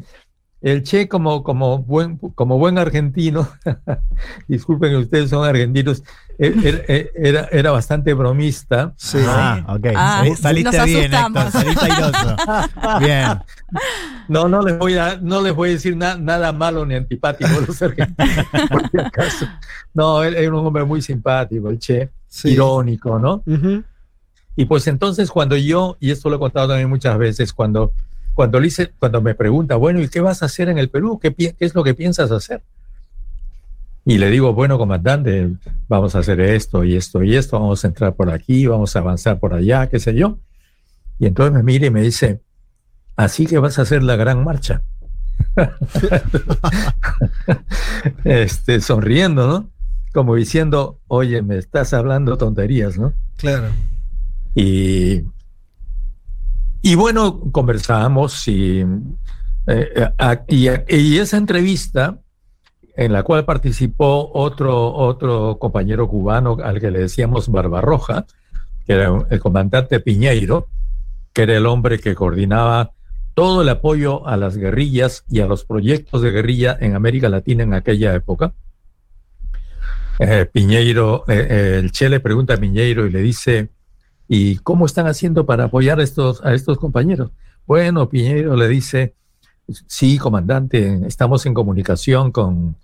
el 0.60 0.82
Che 0.82 1.08
como, 1.08 1.42
como, 1.42 1.78
buen, 1.78 2.18
como 2.18 2.58
buen 2.58 2.76
argentino, 2.76 3.48
disculpen 4.48 4.90
que 4.90 4.96
ustedes 4.98 5.30
son 5.30 5.46
argentinos, 5.48 6.02
e, 6.38 6.48
er, 6.48 6.84
e, 6.88 7.10
era, 7.14 7.48
era, 7.50 7.70
bastante 7.70 8.12
bromista. 8.14 8.92
Sí. 8.96 9.18
Ah, 9.26 9.64
ok. 9.68 9.86
Ah, 9.94 10.24
saliste 10.38 10.84
bien, 10.84 11.14
Héctor, 11.14 11.50
saliste 11.50 11.84
airoso. 11.84 12.36
bien. 13.00 13.28
No, 14.28 14.48
no 14.48 14.62
les 14.62 14.78
voy 14.78 14.96
a, 14.96 15.18
no 15.20 15.42
les 15.42 15.52
voy 15.52 15.70
a 15.70 15.72
decir 15.72 15.96
nada 15.96 16.52
malo 16.52 16.86
ni 16.86 16.94
antipático 16.94 17.50
a 17.50 17.66
los 17.66 17.82
argentinos, 17.82 18.46
por 18.68 18.88
si 18.88 18.98
acaso. 19.00 19.46
No, 19.92 20.22
él 20.22 20.36
era 20.36 20.54
un 20.54 20.64
hombre 20.64 20.84
muy 20.84 21.02
simpático, 21.02 21.68
el 21.68 21.80
Che, 21.80 22.10
irónico, 22.44 23.18
¿no? 23.18 23.42
Y 24.56 24.64
pues 24.64 24.86
entonces 24.86 25.30
cuando 25.30 25.56
yo, 25.56 25.96
y 26.00 26.10
esto 26.10 26.28
lo 26.28 26.36
he 26.36 26.38
contado 26.38 26.68
también 26.68 26.88
muchas 26.88 27.16
veces, 27.18 27.52
cuando, 27.52 27.92
cuando, 28.34 28.60
cuando 28.98 29.22
me 29.22 29.34
pregunta, 29.34 29.76
bueno, 29.76 30.00
¿y 30.00 30.08
qué 30.08 30.20
vas 30.20 30.42
a 30.42 30.46
hacer 30.46 30.68
en 30.68 30.78
el 30.78 30.90
Perú? 30.90 31.18
¿Qué, 31.20 31.34
¿Qué, 31.34 31.54
es 31.58 31.74
lo 31.74 31.84
que 31.84 31.94
piensas 31.94 32.30
hacer? 32.30 32.62
Y 34.04 34.18
le 34.18 34.30
digo, 34.30 34.54
bueno, 34.54 34.78
comandante, 34.78 35.50
vamos 35.88 36.14
a 36.14 36.20
hacer 36.20 36.40
esto 36.40 36.84
y 36.84 36.96
esto 36.96 37.22
y 37.22 37.36
esto, 37.36 37.60
vamos 37.60 37.84
a 37.84 37.88
entrar 37.88 38.14
por 38.14 38.30
aquí, 38.30 38.66
vamos 38.66 38.96
a 38.96 39.00
avanzar 39.00 39.38
por 39.38 39.54
allá, 39.54 39.88
qué 39.88 40.00
sé 40.00 40.14
yo. 40.14 40.38
Y 41.18 41.26
entonces 41.26 41.54
me 41.54 41.62
mira 41.62 41.86
y 41.86 41.90
me 41.90 42.02
dice, 42.02 42.40
así 43.16 43.46
que 43.46 43.58
vas 43.58 43.78
a 43.78 43.82
hacer 43.82 44.02
la 44.02 44.16
gran 44.16 44.42
marcha. 44.42 44.82
este, 48.24 48.80
sonriendo, 48.80 49.46
¿no? 49.46 49.70
Como 50.12 50.34
diciendo, 50.34 50.98
oye, 51.06 51.42
me 51.42 51.58
estás 51.58 51.92
hablando 51.92 52.36
tonterías, 52.36 52.98
¿no? 52.98 53.12
Claro. 53.36 53.68
Y, 54.54 55.22
y 56.82 56.94
bueno, 56.94 57.40
conversamos 57.52 58.46
y, 58.48 58.84
eh, 59.66 60.10
y, 60.48 60.68
y 60.88 61.18
esa 61.18 61.36
entrevista 61.36 62.18
en 62.96 63.12
la 63.12 63.22
cual 63.22 63.44
participó 63.44 64.30
otro, 64.34 64.92
otro 64.92 65.58
compañero 65.58 66.08
cubano 66.08 66.58
al 66.62 66.80
que 66.80 66.90
le 66.90 67.00
decíamos 67.00 67.48
Barbarroja, 67.48 68.26
que 68.86 68.92
era 68.92 69.26
el 69.30 69.40
comandante 69.40 70.00
Piñeiro, 70.00 70.68
que 71.32 71.42
era 71.42 71.56
el 71.56 71.66
hombre 71.66 71.98
que 71.98 72.14
coordinaba 72.14 72.92
todo 73.34 73.62
el 73.62 73.68
apoyo 73.68 74.26
a 74.26 74.36
las 74.36 74.56
guerrillas 74.56 75.24
y 75.30 75.40
a 75.40 75.46
los 75.46 75.64
proyectos 75.64 76.20
de 76.20 76.30
guerrilla 76.30 76.76
en 76.78 76.94
América 76.94 77.28
Latina 77.28 77.62
en 77.62 77.74
aquella 77.74 78.14
época. 78.14 78.52
Eh, 80.18 80.46
Piñeiro, 80.52 81.24
eh, 81.28 81.78
el 81.78 81.92
Che 81.92 82.10
le 82.10 82.20
pregunta 82.20 82.54
a 82.54 82.56
Piñeiro 82.58 83.06
y 83.06 83.10
le 83.10 83.22
dice, 83.22 83.70
¿y 84.32 84.58
cómo 84.58 84.86
están 84.86 85.08
haciendo 85.08 85.44
para 85.44 85.64
apoyar 85.64 85.98
a 85.98 86.04
estos, 86.04 86.40
a 86.44 86.54
estos 86.54 86.78
compañeros? 86.78 87.32
Bueno, 87.66 88.08
Piñeiro 88.08 88.54
le 88.54 88.68
dice, 88.68 89.16
sí, 89.88 90.18
comandante, 90.18 91.00
estamos 91.04 91.46
en 91.46 91.54
comunicación 91.54 92.30
con, 92.30 92.76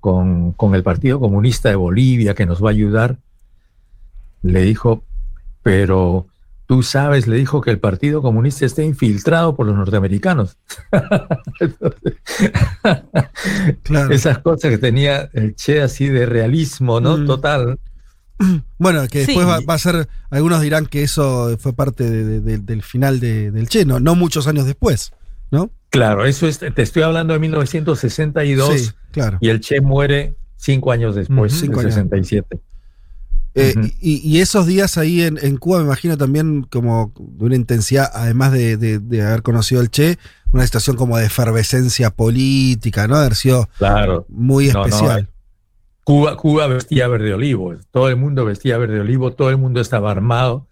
con, 0.00 0.52
con 0.52 0.74
el 0.74 0.82
Partido 0.82 1.20
Comunista 1.20 1.68
de 1.68 1.74
Bolivia 1.74 2.34
que 2.34 2.46
nos 2.46 2.64
va 2.64 2.70
a 2.70 2.72
ayudar. 2.72 3.18
Le 4.40 4.62
dijo, 4.62 5.04
pero 5.62 6.26
Tú 6.68 6.82
sabes, 6.82 7.26
le 7.26 7.36
dijo 7.36 7.62
que 7.62 7.70
el 7.70 7.78
Partido 7.78 8.20
Comunista 8.20 8.66
está 8.66 8.82
infiltrado 8.82 9.56
por 9.56 9.64
los 9.64 9.74
norteamericanos. 9.74 10.58
claro. 13.84 14.12
Esas 14.12 14.40
cosas 14.40 14.72
que 14.72 14.76
tenía 14.76 15.30
el 15.32 15.56
Che 15.56 15.80
así 15.80 16.08
de 16.08 16.26
realismo, 16.26 17.00
¿no? 17.00 17.16
Mm. 17.16 17.26
Total. 17.26 17.78
Bueno, 18.78 19.06
que 19.08 19.26
después 19.26 19.46
va, 19.46 19.74
a 19.74 19.78
ser, 19.78 20.08
algunos 20.30 20.60
dirán 20.60 20.86
que 20.86 21.02
eso 21.02 21.56
fue 21.58 21.72
parte 21.72 22.08
del 22.08 22.82
final 22.82 23.20
del 23.20 23.68
Che, 23.68 23.84
no, 23.84 23.98
no 24.00 24.14
muchos 24.14 24.46
años 24.46 24.66
después, 24.66 25.12
¿no? 25.50 25.70
Claro, 25.90 26.26
eso 26.26 26.46
es, 26.46 26.58
te 26.58 26.82
estoy 26.82 27.02
hablando 27.02 27.32
de 27.32 27.40
1962 27.40 28.80
sí, 28.80 28.90
claro. 29.10 29.38
y 29.40 29.48
el 29.48 29.60
Che 29.60 29.80
muere 29.80 30.36
cinco 30.56 30.92
años 30.92 31.14
después, 31.14 31.60
en 31.62 31.74
67. 31.74 32.60
Eh, 33.54 33.74
y, 34.00 34.38
esos 34.38 34.66
días 34.66 34.98
ahí 34.98 35.22
en, 35.22 35.56
Cuba 35.56 35.78
me 35.78 35.86
imagino 35.86 36.16
también 36.16 36.62
como 36.62 37.12
de 37.18 37.44
una 37.44 37.56
intensidad, 37.56 38.08
además 38.14 38.52
de, 38.52 39.00
haber 39.26 39.42
conocido 39.42 39.80
al 39.80 39.90
Che, 39.90 40.18
una 40.52 40.64
situación 40.64 40.96
como 40.96 41.18
de 41.18 41.26
efervescencia 41.26 42.10
política, 42.10 43.08
¿no? 43.08 43.16
Haber 43.16 43.34
sido 43.34 43.68
claro. 43.78 44.26
muy 44.28 44.68
especial. 44.68 45.28
Cuba, 46.08 46.36
Cuba 46.36 46.66
vestía 46.68 47.06
verde 47.06 47.34
olivo, 47.34 47.74
todo 47.90 48.08
el 48.08 48.16
mundo 48.16 48.46
vestía 48.46 48.78
verde 48.78 49.00
olivo, 49.00 49.34
todo 49.34 49.50
el 49.50 49.58
mundo 49.58 49.80
estaba 49.80 50.10
armado. 50.10 50.66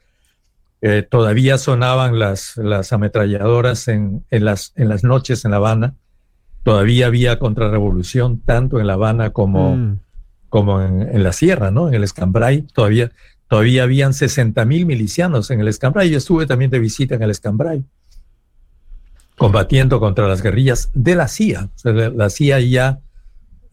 Eh, 0.80 1.02
todavía 1.02 1.58
sonaban 1.58 2.18
las, 2.18 2.56
las 2.56 2.92
ametralladoras 2.92 3.88
en, 3.88 4.24
en, 4.30 4.44
las, 4.46 4.72
en 4.76 4.88
las 4.88 5.04
noches 5.04 5.44
en 5.44 5.50
La 5.50 5.58
Habana. 5.58 5.94
Todavía 6.62 7.06
había 7.06 7.38
contrarrevolución, 7.38 8.40
tanto 8.40 8.80
en 8.80 8.86
La 8.86 8.94
Habana 8.94 9.30
como, 9.30 9.76
mm 9.76 9.98
como 10.48 10.80
en, 10.80 11.22
la 11.22 11.34
sierra, 11.34 11.70
¿no? 11.70 11.88
En 11.88 11.94
el 11.94 12.04
Escambray 12.04 12.62
todavía, 12.62 13.12
todavía 13.46 13.82
habían 13.82 14.14
60 14.14 14.64
mil 14.64 14.86
milicianos 14.86 15.50
en 15.50 15.60
el 15.60 15.68
Escambray. 15.68 16.08
Yo 16.08 16.16
estuve 16.16 16.46
también 16.46 16.70
de 16.70 16.78
visita 16.78 17.16
en 17.16 17.22
el 17.22 17.30
Escambray, 17.30 17.84
combatiendo 19.36 20.00
contra 20.00 20.26
las 20.28 20.40
guerrillas 20.40 20.88
de 20.94 21.14
la 21.14 21.28
CIA. 21.28 21.68
la 21.84 22.30
CIA 22.30 22.60
ya 22.60 23.00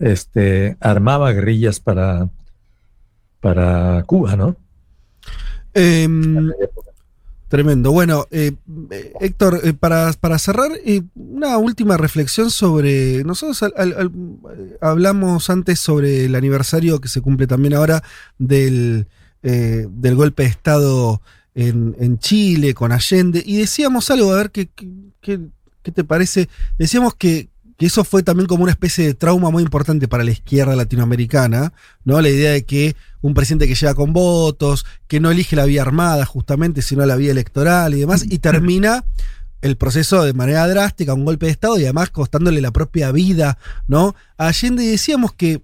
este, 0.04 0.78
armaba 0.80 1.32
guerrillas 1.32 1.80
para, 1.80 2.30
para 3.40 4.04
Cuba, 4.04 4.36
¿no? 4.36 4.56
Eh, 5.74 6.08
Tremendo. 7.54 7.92
Bueno, 7.92 8.26
eh, 8.32 8.54
eh, 8.90 9.14
Héctor, 9.22 9.60
eh, 9.64 9.74
para, 9.74 10.12
para, 10.14 10.40
cerrar, 10.40 10.72
una 11.14 11.60
última 11.60 11.98
reflexión 11.98 12.50
sobre. 12.50 13.24
Nosotros 13.26 13.72
hablamos 14.82 15.52
antes 15.52 15.80
sobre 15.80 16.26
el 16.26 16.34
aniversario 16.34 17.00
que 17.00 17.10
se 17.10 17.22
cumple 17.22 17.46
también 17.46 17.76
ahora 17.76 18.02
del, 18.40 19.06
del 19.44 20.16
golpe 20.16 20.42
de 20.42 20.50
Estado 20.50 21.22
en, 21.54 21.96
en, 22.00 22.18
Chile 22.18 22.74
con 22.74 22.92
Allende 22.92 23.44
y 23.46 23.58
decíamos 23.58 24.10
algo, 24.10 24.34
a 24.34 24.38
ver 24.38 24.50
qué, 24.50 24.68
qué, 25.22 25.40
qué 25.84 25.92
te 25.92 26.04
parece. 26.04 26.50
Decíamos 26.80 27.14
que, 27.14 27.50
que 27.78 27.88
eso 27.88 28.04
fue 28.04 28.24
también 28.24 28.48
como 28.48 28.64
una 28.64 28.72
especie 28.72 29.06
de 29.06 29.14
trauma 29.14 29.50
muy 29.50 29.64
importante 29.64 30.08
para 30.08 30.24
la 30.24 30.32
izquierda 30.32 30.76
latinoamericana, 30.76 31.74
¿no? 32.04 32.22
La 32.22 32.30
idea 32.30 32.52
de 32.52 32.66
que 32.66 32.96
un 33.22 33.34
presidente 33.34 33.68
que 33.68 33.76
llega 33.76 33.96
con 33.96 34.14
votos, 34.14 34.86
que 35.08 35.20
no 35.20 35.32
elige 35.32 35.56
la 35.56 35.66
vía 35.66 35.82
armada 35.82 36.26
justamente, 36.26 36.82
sino 36.82 37.06
la 37.06 37.16
vía 37.16 37.32
electoral 37.32 37.94
y 37.94 38.00
demás, 38.00 38.26
y 38.30 38.40
termina 38.40 39.06
el 39.62 39.78
proceso 39.78 40.24
de 40.24 40.34
manera 40.34 40.68
drástica, 40.68 41.14
un 41.14 41.26
golpe 41.26 41.46
de 41.46 41.54
Estado 41.54 41.80
y 41.80 41.84
además 41.84 42.10
costándole 42.10 42.60
la 42.62 42.72
propia 42.72 43.12
vida, 43.12 43.58
¿no? 43.88 44.14
A 44.38 44.48
Allende 44.48 44.86
decíamos 44.86 45.34
que 45.34 45.62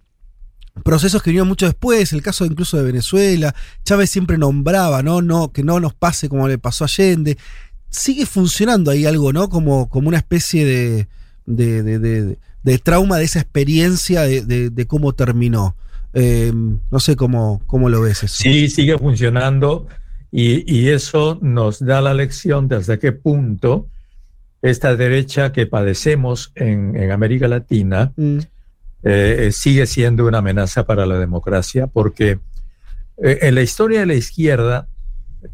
procesos 0.83 1.21
que 1.21 1.31
vinieron 1.31 1.49
mucho 1.49 1.65
después, 1.65 2.13
el 2.13 2.21
caso 2.21 2.45
incluso 2.45 2.77
de 2.77 2.83
Venezuela, 2.83 3.53
Chávez 3.83 4.09
siempre 4.09 4.37
nombraba, 4.37 5.03
¿no? 5.03 5.21
no 5.21 5.51
que 5.51 5.63
no 5.63 5.81
nos 5.81 5.93
pase 5.93 6.29
como 6.29 6.47
le 6.47 6.57
pasó 6.57 6.85
a 6.85 6.87
Allende. 6.87 7.37
Sigue 7.89 8.25
funcionando 8.25 8.91
ahí 8.91 9.05
algo, 9.05 9.33
¿no? 9.33 9.49
Como, 9.49 9.89
como 9.89 10.07
una 10.07 10.17
especie 10.17 10.63
de, 10.63 11.07
de, 11.49 11.83
de, 11.83 12.37
de, 12.63 12.77
trauma 12.77 13.17
de 13.17 13.25
esa 13.25 13.39
experiencia 13.39 14.21
de, 14.23 14.85
cómo 14.87 15.13
terminó. 15.13 15.75
Eh, 16.13 16.51
no 16.53 16.99
sé 16.99 17.15
cómo, 17.15 17.61
cómo 17.67 17.89
lo 17.89 18.01
ves 18.01 18.23
eso. 18.23 18.41
Sí, 18.43 18.69
sigue 18.69 18.97
funcionando 18.97 19.87
y, 20.31 20.63
y, 20.71 20.89
eso 20.89 21.37
nos 21.41 21.79
da 21.79 22.01
la 22.01 22.13
lección 22.13 22.67
de 22.67 22.77
hasta 22.77 22.97
qué 22.97 23.11
punto 23.11 23.87
esta 24.61 24.95
derecha 24.95 25.51
que 25.51 25.67
padecemos 25.67 26.51
en, 26.55 26.95
en 26.95 27.11
América 27.11 27.47
Latina 27.47 28.11
mm. 28.15 28.39
eh, 29.03 29.49
sigue 29.51 29.85
siendo 29.85 30.27
una 30.27 30.39
amenaza 30.39 30.85
para 30.85 31.05
la 31.05 31.17
democracia 31.17 31.87
porque 31.87 32.39
eh, 33.17 33.39
en 33.41 33.55
la 33.55 33.61
historia 33.61 34.01
de 34.01 34.05
la 34.07 34.15
izquierda 34.15 34.87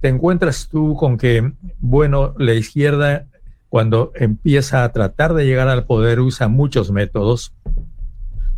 te 0.02 0.08
encuentras 0.08 0.68
tú 0.70 0.96
con 0.96 1.18
que, 1.18 1.54
bueno, 1.80 2.34
la 2.38 2.54
izquierda 2.54 3.28
cuando 3.76 4.14
empieza 4.16 4.86
a 4.86 4.94
tratar 4.94 5.34
de 5.34 5.46
llegar 5.46 5.68
al 5.68 5.86
poder 5.86 6.22
usa 6.22 6.48
muchos 6.48 6.92
métodos. 6.92 7.54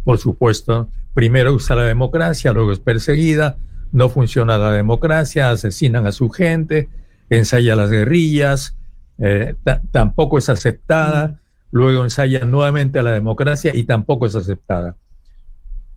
Por 0.04 0.20
supuesto, 0.20 0.90
primero 1.16 1.54
usa 1.54 1.76
la 1.76 1.86
democracia, 1.86 2.54
luego 2.54 2.72
es 2.72 2.78
perseguida, 2.78 3.58
no 3.92 4.10
funciona 4.10 4.60
la 4.60 4.72
democracia, 4.72 5.50
asesinan 5.50 6.06
a 6.06 6.12
su 6.12 6.30
gente, 6.30 6.88
ensaya 7.32 7.76
las 7.76 7.90
guerrillas, 7.90 8.78
eh, 9.18 9.56
tampoco 9.90 10.38
es 10.38 10.50
aceptada, 10.50 11.40
luego 11.72 12.04
ensaya 12.04 12.46
nuevamente 12.46 13.00
a 13.00 13.02
la 13.02 13.14
democracia 13.14 13.76
y 13.76 13.86
tampoco 13.86 14.28
es 14.28 14.36
aceptada. 14.36 14.98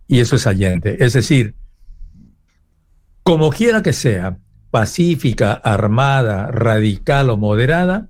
Y 0.07 0.19
eso 0.19 0.35
es 0.35 0.47
Allende. 0.47 0.97
Es 0.99 1.13
decir, 1.13 1.53
como 3.21 3.51
quiera 3.51 3.83
que 3.83 3.93
sea, 3.93 4.39
pacífica, 4.71 5.53
armada, 5.53 6.47
radical 6.47 7.29
o 7.29 7.37
moderada, 7.37 8.07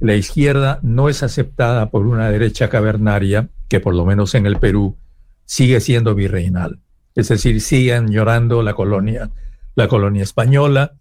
la 0.00 0.14
izquierda 0.14 0.80
no 0.82 1.08
es 1.08 1.22
aceptada 1.22 1.90
por 1.90 2.06
una 2.06 2.30
derecha 2.30 2.68
cavernaria 2.68 3.48
que 3.68 3.80
por 3.80 3.94
lo 3.94 4.06
menos 4.06 4.34
en 4.34 4.46
el 4.46 4.58
Perú 4.58 4.96
sigue 5.44 5.80
siendo 5.80 6.14
virreinal. 6.14 6.80
Es 7.14 7.28
decir, 7.28 7.60
siguen 7.60 8.10
llorando 8.10 8.62
la 8.62 8.74
colonia, 8.74 9.30
la 9.74 9.88
colonia 9.88 10.22
española, 10.22 10.94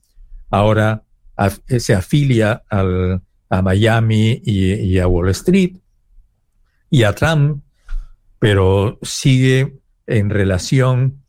ahora 0.50 1.04
se 1.66 1.96
afilia 1.96 2.64
a 2.70 3.62
Miami 3.62 4.42
y, 4.44 5.00
a 5.00 5.08
Wall 5.08 5.30
Street 5.30 5.78
y 6.90 7.04
a 7.04 7.14
Trump, 7.14 7.64
pero 8.40 9.00
sigue 9.02 9.80
en 10.08 10.30
relación, 10.30 11.24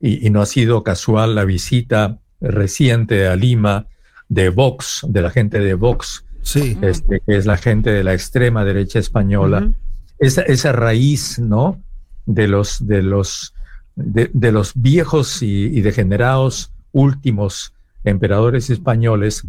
y, 0.00 0.26
y 0.26 0.30
no 0.30 0.40
ha 0.40 0.46
sido 0.46 0.82
casual 0.82 1.34
la 1.34 1.44
visita 1.44 2.20
reciente 2.40 3.26
a 3.26 3.36
Lima 3.36 3.86
de 4.28 4.48
Vox, 4.48 5.04
de 5.08 5.22
la 5.22 5.30
gente 5.30 5.58
de 5.58 5.74
Vox, 5.74 6.25
sí. 6.46 6.78
este, 6.80 7.20
que 7.26 7.36
es 7.36 7.44
la 7.44 7.56
gente 7.56 7.90
de 7.90 8.04
la 8.04 8.14
extrema 8.14 8.64
derecha 8.64 8.98
española, 8.98 9.72
esa, 10.18 10.42
esa, 10.42 10.72
raíz, 10.72 11.38
¿no? 11.38 11.82
De 12.24 12.48
los, 12.48 12.86
de 12.86 13.02
los, 13.02 13.54
de, 13.96 14.52
los 14.52 14.72
viejos 14.74 15.42
y, 15.42 15.80
degenerados 15.80 16.72
últimos 16.92 17.74
emperadores 18.04 18.70
españoles 18.70 19.46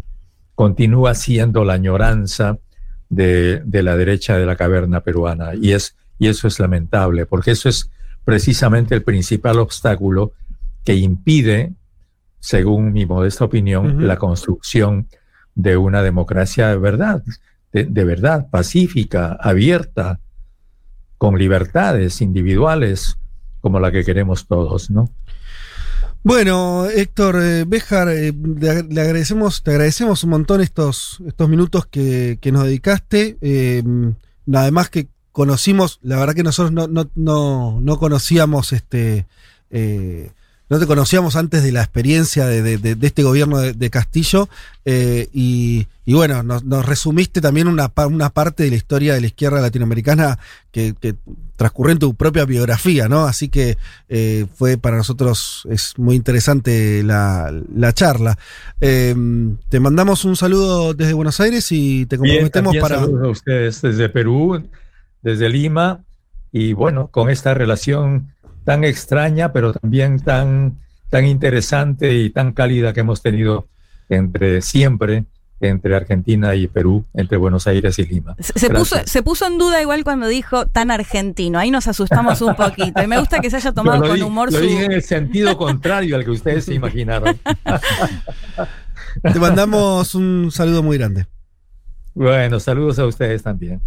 continúa 0.54 1.14
siendo 1.14 1.64
la 1.64 1.74
añoranza 1.74 2.58
de, 3.08 3.62
de, 3.64 3.82
la 3.82 3.96
derecha 3.96 4.36
de 4.36 4.46
la 4.46 4.56
caverna 4.56 5.00
peruana. 5.00 5.54
Y, 5.54 5.72
es, 5.72 5.96
y 6.18 6.26
eso 6.26 6.48
es 6.48 6.58
lamentable, 6.58 7.26
porque 7.26 7.52
eso 7.52 7.68
es 7.68 7.90
precisamente 8.24 8.94
el 8.94 9.02
principal 9.02 9.58
obstáculo 9.58 10.32
que 10.84 10.96
impide, 10.96 11.72
según 12.40 12.92
mi 12.92 13.06
modesta 13.06 13.44
opinión, 13.44 14.06
la 14.06 14.16
construcción 14.16 15.06
de 15.58 15.76
una 15.76 16.02
democracia 16.02 16.68
de 16.68 16.78
verdad, 16.78 17.22
de, 17.72 17.84
de 17.84 18.04
verdad, 18.04 18.48
pacífica, 18.48 19.36
abierta, 19.40 20.20
con 21.18 21.36
libertades 21.36 22.22
individuales, 22.22 23.18
como 23.60 23.80
la 23.80 23.90
que 23.90 24.04
queremos 24.04 24.46
todos, 24.46 24.88
¿no? 24.88 25.10
Bueno, 26.22 26.86
Héctor 26.86 27.42
eh, 27.42 27.64
Béjar, 27.66 28.08
eh, 28.08 28.32
le 28.32 29.00
agradecemos, 29.00 29.64
te 29.64 29.72
agradecemos 29.72 30.22
un 30.22 30.30
montón 30.30 30.60
estos, 30.60 31.20
estos 31.26 31.48
minutos 31.48 31.86
que, 31.86 32.38
que 32.40 32.52
nos 32.52 32.64
dedicaste. 32.64 33.36
Eh, 33.40 33.82
además 34.52 34.90
que 34.90 35.08
conocimos, 35.32 35.98
la 36.02 36.18
verdad 36.18 36.34
que 36.34 36.44
nosotros 36.44 36.70
no, 36.72 36.86
no, 36.86 37.10
no, 37.16 37.80
no 37.80 37.98
conocíamos 37.98 38.72
este. 38.72 39.26
eh, 39.70 40.30
no 40.70 40.78
te 40.78 40.86
conocíamos 40.86 41.36
antes 41.36 41.62
de 41.62 41.72
la 41.72 41.82
experiencia 41.82 42.46
de, 42.46 42.62
de- 42.62 42.78
de- 42.78 42.94
de 42.94 43.06
este 43.06 43.22
gobierno 43.22 43.58
de, 43.58 43.90
Castillo 43.90 44.48
eh, 44.84 45.28
y, 45.32 45.86
y 46.04 46.14
bueno, 46.14 46.42
nos, 46.42 46.64
nos 46.64 46.84
resumiste 46.84 47.40
también 47.40 47.68
una, 47.68 47.88
pa- 47.88 48.06
una 48.06 48.30
parte 48.30 48.64
de 48.64 48.70
la 48.70 48.76
historia 48.76 49.14
de 49.14 49.20
la 49.22 49.26
izquierda 49.28 49.60
latinoamericana 49.60 50.38
que, 50.70 50.94
que 51.00 51.14
transcurrió 51.56 51.92
en 51.92 51.98
tu 51.98 52.14
propia 52.14 52.44
biografía, 52.44 53.08
¿no? 53.08 53.24
Así 53.24 53.48
que 53.48 53.76
eh, 54.08 54.46
fue 54.54 54.76
para 54.78 54.96
nosotros 54.96 55.66
es 55.70 55.94
muy 55.96 56.14
interesante 56.16 57.02
la, 57.02 57.52
la 57.74 57.92
charla. 57.92 58.38
Eh, 58.80 59.14
te 59.68 59.80
mandamos 59.80 60.24
un 60.24 60.36
saludo 60.36 60.94
desde 60.94 61.14
Buenos 61.14 61.40
Aires 61.40 61.72
y 61.72 62.06
te 62.06 62.16
Bien, 62.18 62.44
comprometemos 62.44 62.72
también 62.74 62.82
para... 62.82 63.00
saludos 63.00 63.26
a 63.26 63.30
ustedes 63.30 63.80
desde 63.82 64.08
Perú, 64.08 64.62
desde 65.22 65.48
Lima, 65.48 66.04
y 66.52 66.72
bueno, 66.74 67.08
con 67.08 67.28
esta 67.28 67.54
relación 67.54 68.32
tan 68.68 68.84
extraña, 68.84 69.50
pero 69.50 69.72
también 69.72 70.20
tan, 70.20 70.76
tan 71.08 71.24
interesante 71.24 72.12
y 72.12 72.28
tan 72.28 72.52
cálida 72.52 72.92
que 72.92 73.00
hemos 73.00 73.22
tenido 73.22 73.66
entre 74.10 74.60
siempre, 74.60 75.24
entre 75.60 75.96
Argentina 75.96 76.54
y 76.54 76.66
Perú, 76.66 77.06
entre 77.14 77.38
Buenos 77.38 77.66
Aires 77.66 77.98
y 77.98 78.04
Lima. 78.04 78.36
Se, 78.38 78.68
puso, 78.68 78.96
se 79.06 79.22
puso 79.22 79.46
en 79.46 79.56
duda 79.56 79.80
igual 79.80 80.04
cuando 80.04 80.26
dijo 80.26 80.66
tan 80.66 80.90
argentino. 80.90 81.58
Ahí 81.58 81.70
nos 81.70 81.88
asustamos 81.88 82.42
un 82.42 82.54
poquito. 82.56 83.02
Y 83.02 83.06
me 83.06 83.18
gusta 83.18 83.40
que 83.40 83.48
se 83.48 83.56
haya 83.56 83.72
tomado 83.72 84.02
con 84.02 84.16
di- 84.16 84.20
humor 84.20 84.52
lo 84.52 84.58
su. 84.58 84.64
dije 84.66 84.84
en 84.84 84.92
el 84.92 85.02
sentido 85.02 85.56
contrario 85.56 86.14
al 86.14 86.24
que 86.26 86.30
ustedes 86.32 86.66
se 86.66 86.74
imaginaron. 86.74 87.38
Te 89.22 89.38
mandamos 89.40 90.14
un 90.14 90.50
saludo 90.52 90.82
muy 90.82 90.98
grande. 90.98 91.24
Bueno, 92.12 92.60
saludos 92.60 92.98
a 92.98 93.06
ustedes 93.06 93.42
también. 93.42 93.80